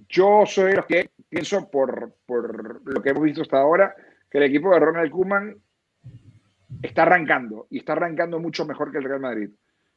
yo 0.08 0.44
soy 0.46 0.72
de 0.72 0.78
los 0.78 0.86
que 0.86 1.10
pienso, 1.30 1.70
por, 1.70 2.16
lo 2.28 3.02
que 3.02 3.10
hemos 3.10 3.24
visto 3.24 3.42
hasta 3.42 3.60
ahora, 3.60 3.96
que 4.30 4.38
el 4.38 4.46
equipo 4.46 4.74
de 4.74 4.80
Ronald 4.80 5.12
Koeman 5.12 5.56
está 6.82 7.04
arrancando 7.04 7.68
y 7.70 7.80
está 7.80 7.94
arrancando 7.94 8.40
mucho 8.40 8.66
mejor 8.66 8.92
que 8.92 9.00
el 9.00 9.04
Real 9.04 9.20
Madrid. 9.20 9.50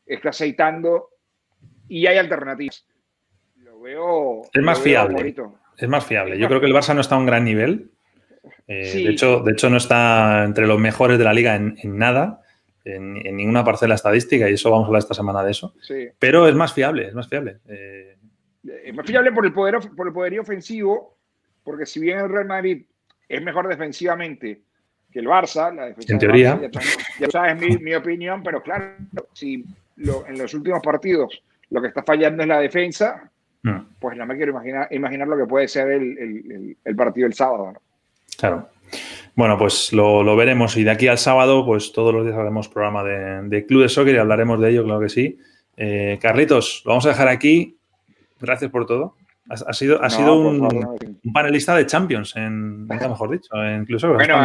Está 0.07 0.31
aceitando 0.31 1.11
y 1.89 2.07
hay 2.07 2.19
alternativas. 2.19 2.87
Lo 3.57 3.81
veo. 3.81 4.43
Es 4.53 4.63
más 4.63 4.81
fiable. 4.81 5.35
Es 5.77 5.89
más 5.89 6.05
fiable. 6.05 6.39
Yo 6.39 6.49
creo 6.49 6.61
que 6.61 6.67
el 6.67 6.75
Barça 6.75 6.95
no 6.95 7.01
está 7.01 7.15
a 7.15 7.19
un 7.19 7.27
gran 7.27 7.45
nivel. 7.45 7.91
Eh, 8.67 9.05
de, 9.05 9.11
hecho, 9.11 9.41
de 9.41 9.53
hecho, 9.53 9.71
no 9.71 9.77
está 9.77 10.45
entre 10.45 10.67
los 10.67 10.79
mejores 10.79 11.19
de 11.19 11.25
la 11.25 11.33
liga 11.33 11.55
en, 11.55 11.77
nada, 11.99 12.43
en, 12.85 13.15
ninguna 13.37 13.65
parcela 13.65 13.95
estadística, 13.95 14.49
y 14.49 14.55
eso 14.55 14.71
vamos 14.71 14.85
a 14.85 14.87
hablar 14.89 15.01
esta 15.01 15.15
semana 15.15 15.43
de 15.43 15.51
eso. 15.51 15.75
Pero 16.19 16.49
es 16.49 16.55
más 16.55 16.73
fiable, 16.73 17.07
es 17.09 17.15
más 17.15 17.29
fiable. 17.29 17.59
Eh, 17.69 18.17
es 18.65 18.95
más 18.95 19.07
fiable 19.07 19.33
por 19.33 19.45
el, 19.45 19.53
poder, 19.53 19.79
por 19.97 20.07
el 20.07 20.13
poderío 20.13 20.43
ofensivo, 20.43 21.17
porque 21.65 21.87
si 21.87 22.01
bien 22.01 22.19
el 22.19 22.29
Real 22.29 22.47
Madrid 22.47 22.85
es 23.29 23.43
mejor 23.43 23.69
defensivamente 23.69 24.63
que 25.11 25.19
el 25.19 25.27
Barça. 25.27 25.75
La 25.75 25.87
defensa 25.87 26.13
en 26.13 26.19
teoría. 26.19 26.61
ya, 27.19 27.31
sabes 27.31 27.61
mi, 27.61 27.77
mi, 27.79 27.95
opinión, 27.95 28.43
pero 28.43 28.63
claro, 28.63 28.95
si 29.33 29.65
en 29.97 30.39
los 30.39 30.55
últimos 30.55 30.81
partidos 30.83 31.43
lo 31.71 31.81
que 31.81 31.89
está 31.89 32.03
fallando 32.03 32.43
es 32.43 32.49
la 32.49 32.61
defensa, 32.61 33.31
mm. 33.63 33.79
pues 33.99 34.17
no 34.17 34.27
me 34.27 34.37
quiero 34.37 34.53
imaginar, 34.53 34.89
imaginar 34.91 35.29
lo 35.29 35.37
que 35.37 35.47
puede 35.47 35.69
ser 35.69 35.91
el, 35.91 36.77
el, 36.85 36.97
partido 36.97 37.27
el 37.27 37.35
sábado. 37.35 37.73
Claro. 38.39 38.69
Bueno, 39.35 39.57
pues 39.57 39.93
lo, 39.93 40.37
veremos 40.37 40.77
y 40.77 40.85
de 40.85 40.91
aquí 40.91 41.09
al 41.09 41.19
sábado, 41.19 41.65
pues 41.65 41.93
todos 41.93 42.13
los 42.13 42.27
días 42.27 42.37
haremos 42.37 42.69
programa 42.69 43.03
de, 43.03 43.43
de 43.49 43.65
Club 43.65 43.83
de 43.83 43.89
Soccer 43.89 44.15
y 44.15 44.19
hablaremos 44.19 44.61
de 44.61 44.71
ello, 44.71 44.85
claro 44.85 45.01
que 45.01 45.09
sí. 45.09 45.39
Eh, 45.77 46.19
Carlitos, 46.21 46.83
lo 46.85 46.91
vamos 46.91 47.07
a 47.07 47.11
dejar 47.11 47.29
aquí. 47.29 47.79
Gracias 48.43 48.71
por 48.71 48.87
todo. 48.87 49.17
Ha, 49.49 49.73
sido, 49.73 50.03
ha 50.03 50.11
sido 50.11 50.39
un, 50.39 51.33
panelista 51.33 51.75
de 51.75 51.87
Champions, 51.87 52.37
en, 52.37 52.87
mejor 52.87 53.31
dicho, 53.31 53.51
incluso. 53.65 54.13
Bueno, 54.15 54.37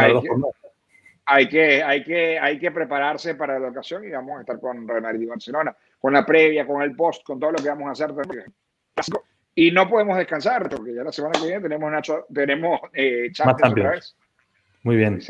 hay, 1.24 1.48
que, 1.48 1.82
hay, 1.82 2.02
que, 2.02 2.38
hay, 2.38 2.58
que, 2.58 2.70
prepararse 2.70 3.34
para 3.34 3.58
la 3.58 3.68
ocasión 3.68 4.04
y 4.04 4.10
vamos 4.10 4.38
a 4.38 4.40
estar 4.40 4.58
con 4.58 4.88
Real 4.88 5.02
Madrid 5.02 5.22
y 5.22 5.26
Barcelona, 5.26 5.76
con 6.00 6.12
la 6.12 6.24
previa, 6.24 6.66
con 6.66 6.82
el 6.82 6.96
post, 6.96 7.22
con 7.22 7.38
todo 7.38 7.52
lo 7.52 7.58
que 7.58 7.68
vamos 7.68 7.88
a 7.88 7.92
hacer. 7.92 8.12
Y 9.54 9.70
no 9.70 9.88
podemos 9.88 10.16
descansar, 10.16 10.68
porque 10.68 10.94
ya 10.94 11.04
la 11.04 11.12
semana 11.12 11.38
que 11.38 11.46
viene 11.46 11.60
tenemos, 11.60 11.92
Nacho, 11.92 12.26
tenemos 12.32 12.80
eh, 12.92 13.30
Champions, 13.32 13.72
Otra 13.72 13.90
vez. 13.90 14.16
Muy 14.82 14.96
bien. 14.96 15.20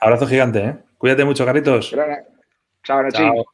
Abrazo 0.00 0.26
gigante, 0.26 0.64
¿eh? 0.64 0.76
Cuídate 0.98 1.24
mucho, 1.24 1.44
Carlitos. 1.44 1.94
Chao, 2.84 3.10
Chao. 3.10 3.44